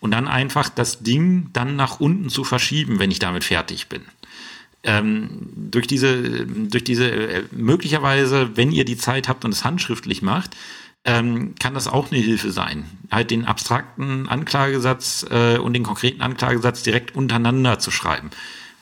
[0.03, 4.03] Und dann einfach das Ding dann nach unten zu verschieben, wenn ich damit fertig bin.
[4.83, 10.21] Ähm, durch diese, durch diese, äh, möglicherweise, wenn ihr die Zeit habt und es handschriftlich
[10.21, 10.57] macht,
[11.05, 12.85] ähm, kann das auch eine Hilfe sein.
[13.13, 18.31] Halt den abstrakten Anklagesatz äh, und den konkreten Anklagesatz direkt untereinander zu schreiben,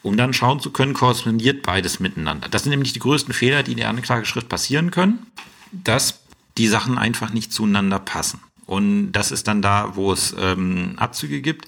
[0.03, 2.49] um dann schauen zu können, korrespondiert beides miteinander.
[2.49, 5.27] Das sind nämlich die größten Fehler, die in der Anklageschrift passieren können,
[5.71, 6.21] dass
[6.57, 8.41] die Sachen einfach nicht zueinander passen.
[8.71, 11.67] Und das ist dann da, wo es ähm, Abzüge gibt.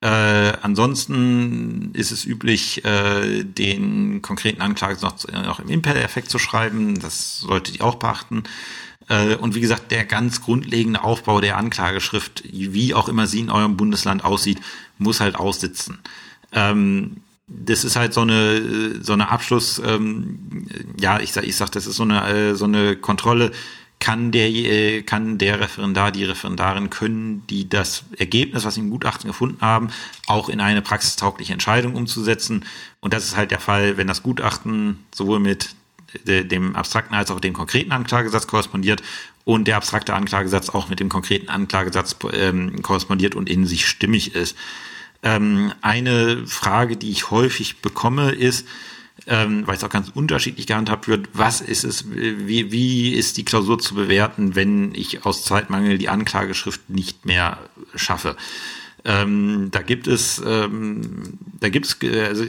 [0.00, 6.98] Äh, ansonsten ist es üblich, äh, den konkreten Anklagesatz noch, noch im Imper-Effekt zu schreiben.
[6.98, 8.42] Das solltet ihr auch beachten.
[9.08, 13.50] Äh, und wie gesagt, der ganz grundlegende Aufbau der Anklageschrift, wie auch immer sie in
[13.50, 14.58] eurem Bundesland aussieht,
[14.98, 16.00] muss halt aussitzen.
[16.50, 20.66] Ähm, das ist halt so eine so eine Abschluss, ähm,
[20.98, 23.52] ja, ich sag, ich sag, das ist so eine äh, so eine Kontrolle.
[24.02, 28.90] Kann der äh, kann der Referendar, die Referendarin können, die das Ergebnis, was sie im
[28.90, 29.90] Gutachten gefunden haben,
[30.26, 32.64] auch in eine praxistaugliche Entscheidung umzusetzen.
[33.00, 35.76] Und das ist halt der Fall, wenn das Gutachten sowohl mit
[36.26, 39.02] dem abstrakten als auch dem konkreten Anklagesatz korrespondiert
[39.44, 44.34] und der abstrakte Anklagesatz auch mit dem konkreten Anklagesatz ähm, korrespondiert und in sich stimmig
[44.34, 44.56] ist.
[45.22, 48.66] Ähm, eine Frage, die ich häufig bekomme, ist,
[49.26, 53.44] ähm, weil es auch ganz unterschiedlich gehandhabt wird, was ist es, wie, wie ist die
[53.44, 57.58] Klausur zu bewerten, wenn ich aus Zeitmangel die Anklageschrift nicht mehr
[57.94, 58.36] schaffe?
[59.04, 61.96] Ähm, da gibt es, ähm, da gibt es,
[62.28, 62.44] also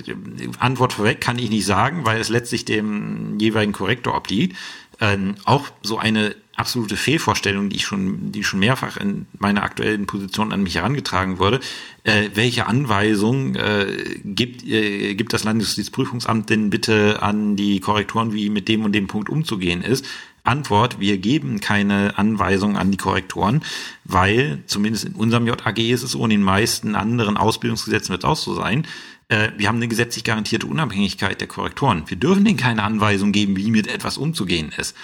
[0.60, 4.56] Antwort vorweg kann ich nicht sagen, weil es letztlich dem jeweiligen Korrektor obliegt.
[5.00, 10.06] Ähm, auch so eine absolute Fehlvorstellung, die ich schon, die schon mehrfach in meiner aktuellen
[10.06, 11.60] Position an mich herangetragen wurde.
[12.04, 13.88] Äh, welche Anweisung äh,
[14.24, 19.08] gibt, äh, gibt das Landesjustizprüfungsamt denn bitte an die Korrektoren, wie mit dem und dem
[19.08, 20.06] Punkt umzugehen ist?
[20.44, 23.64] Antwort, wir geben keine Anweisung an die Korrektoren,
[24.04, 28.30] weil zumindest in unserem JAG ist es so, in den meisten anderen Ausbildungsgesetzen wird es
[28.30, 28.86] auch so sein,
[29.30, 32.04] äh, wir haben eine gesetzlich garantierte Unabhängigkeit der Korrektoren.
[32.08, 34.96] Wir dürfen denen keine Anweisung geben, wie mit etwas umzugehen ist.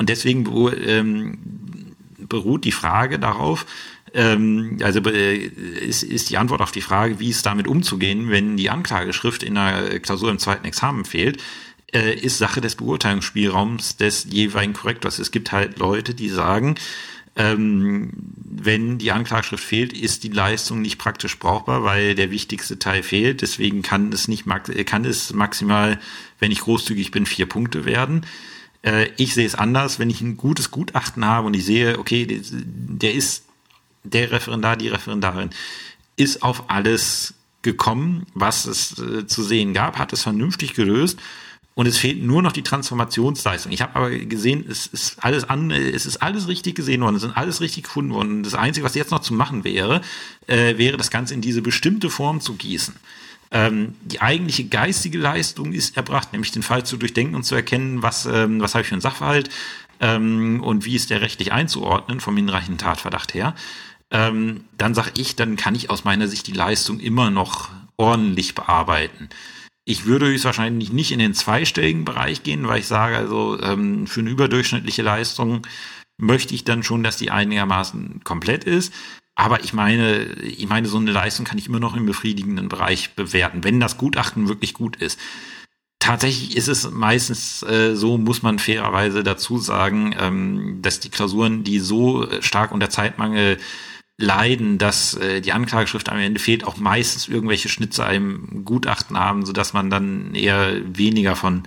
[0.00, 0.46] Und deswegen
[0.86, 1.36] ähm,
[2.16, 3.66] beruht die Frage darauf,
[4.14, 8.56] ähm, also äh, ist, ist die Antwort auf die Frage, wie es damit umzugehen, wenn
[8.56, 11.42] die Anklageschrift in der Klausur im zweiten Examen fehlt,
[11.92, 15.18] äh, ist Sache des Beurteilungsspielraums des jeweiligen Korrektors.
[15.18, 16.76] Es gibt halt Leute, die sagen,
[17.36, 18.08] ähm,
[18.42, 23.42] wenn die Anklageschrift fehlt, ist die Leistung nicht praktisch brauchbar, weil der wichtigste Teil fehlt.
[23.42, 24.46] Deswegen kann es nicht
[24.86, 26.00] kann es maximal,
[26.38, 28.24] wenn ich großzügig bin, vier Punkte werden.
[28.82, 32.26] Äh, ich sehe es anders, wenn ich ein gutes Gutachten habe und ich sehe, okay,
[32.52, 33.44] der ist
[34.04, 35.50] der Referendar, die Referendarin
[36.16, 41.18] ist auf alles gekommen, was es äh, zu sehen gab, hat es vernünftig gelöst
[41.74, 43.72] und es fehlt nur noch die Transformationsleistung.
[43.72, 47.22] Ich habe aber gesehen, es ist alles an, es ist alles richtig gesehen worden, es
[47.22, 48.42] sind alles richtig gefunden worden.
[48.42, 50.00] Das Einzige, was jetzt noch zu machen wäre,
[50.46, 52.96] äh, wäre das Ganze in diese bestimmte Form zu gießen.
[53.52, 58.02] Ähm, die eigentliche geistige Leistung ist erbracht, nämlich den Fall zu durchdenken und zu erkennen,
[58.02, 59.50] was, ähm, was habe ich für einen Sachverhalt
[60.00, 63.54] ähm, und wie ist der rechtlich einzuordnen vom hinreichenden Tatverdacht her.
[64.12, 68.54] Ähm, dann sage ich, dann kann ich aus meiner Sicht die Leistung immer noch ordentlich
[68.54, 69.28] bearbeiten.
[69.84, 74.20] Ich würde höchstwahrscheinlich nicht in den zweistelligen Bereich gehen, weil ich sage, also ähm, für
[74.20, 75.66] eine überdurchschnittliche Leistung
[76.16, 78.92] möchte ich dann schon, dass die einigermaßen komplett ist.
[79.40, 83.14] Aber ich meine, ich meine, so eine Leistung kann ich immer noch im befriedigenden Bereich
[83.14, 85.18] bewerten, wenn das Gutachten wirklich gut ist.
[85.98, 91.64] Tatsächlich ist es meistens äh, so, muss man fairerweise dazu sagen, ähm, dass die Klausuren,
[91.64, 93.56] die so stark unter Zeitmangel
[94.18, 99.46] leiden, dass äh, die Anklageschrift am Ende fehlt, auch meistens irgendwelche Schnitze einem Gutachten haben,
[99.46, 101.62] so dass man dann eher weniger von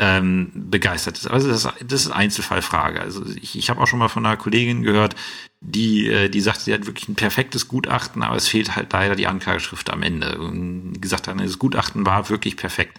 [0.00, 1.26] ähm, begeistert ist.
[1.26, 3.02] Also das, das ist Einzelfallfrage.
[3.02, 5.14] Also ich, ich habe auch schon mal von einer Kollegin gehört,
[5.60, 9.14] die, äh, die sagt, sie hat wirklich ein perfektes Gutachten, aber es fehlt halt leider
[9.14, 10.38] die Anklageschrift am Ende.
[10.38, 12.98] Und gesagt hat, das Gutachten war wirklich perfekt.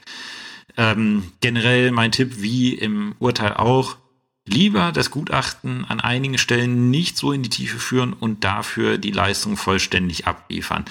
[0.77, 3.97] Ähm, generell mein Tipp, wie im Urteil auch,
[4.45, 9.11] lieber das Gutachten an einigen Stellen nicht so in die Tiefe führen und dafür die
[9.11, 10.85] Leistung vollständig abliefern.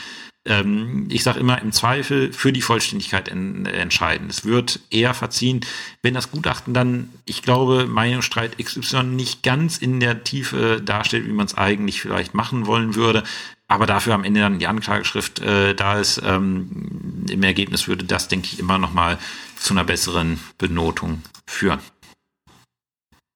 [0.46, 4.30] Ähm, ich sage immer im Zweifel für die Vollständigkeit en entscheiden.
[4.30, 5.60] Es wird eher verziehen,
[6.02, 11.32] wenn das Gutachten dann, ich glaube, Meinungsstreit XY nicht ganz in der Tiefe darstellt, wie
[11.32, 13.22] man es eigentlich vielleicht machen wollen würde,
[13.68, 16.20] aber dafür am Ende dann die Anklageschrift äh, da ist.
[16.24, 19.18] Ähm, Im Ergebnis würde das, denke ich, immer noch mal
[19.56, 21.80] zu einer besseren Benotung führen.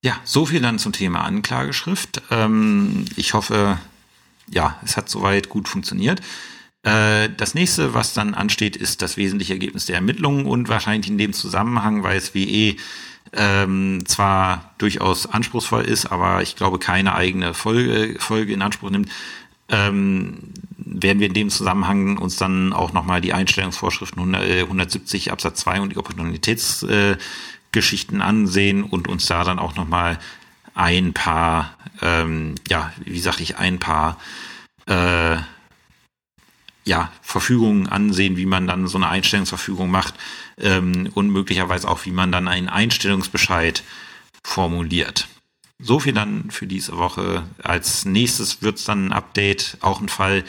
[0.03, 2.23] Ja, so viel dann zum Thema Anklageschrift.
[2.31, 3.79] Ähm, ich hoffe,
[4.51, 6.21] ja, es hat soweit gut funktioniert.
[6.85, 11.19] Äh, das nächste, was dann ansteht, ist das wesentliche Ergebnis der Ermittlungen und wahrscheinlich in
[11.19, 12.77] dem Zusammenhang, weil es WE
[13.33, 19.11] ähm, zwar durchaus anspruchsvoll ist, aber ich glaube keine eigene Folge, Folge in Anspruch nimmt,
[19.71, 25.61] ähm, werden wir in dem Zusammenhang uns dann auch nochmal die Einstellungsvorschriften 100, 170 Absatz
[25.61, 27.17] 2 und die Opportunitäts äh,
[28.21, 30.21] ansehen und uns da dann auch nochmal
[30.75, 34.19] ein paar, ähm, ja, wie sag ich, ein paar
[34.87, 35.39] äh,
[36.85, 40.15] ja, Verfügungen ansehen, wie man dann so eine Einstellungsverfügung macht
[40.59, 43.83] ähm, und möglicherweise auch, wie man dann einen Einstellungsbescheid
[44.43, 45.29] formuliert.
[45.79, 47.45] So viel dann für diese Woche.
[47.63, 50.45] Als nächstes wird es dann ein Update, auch ein Fall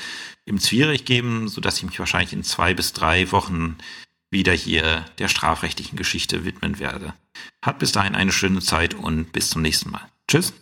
[0.46, 3.78] im Zwierig geben, sodass ich mich wahrscheinlich in zwei bis drei Wochen
[4.30, 7.14] wieder hier der strafrechtlichen Geschichte widmen werde.
[7.64, 10.08] Hat bis dahin eine schöne Zeit und bis zum nächsten Mal.
[10.28, 10.54] Tschüss.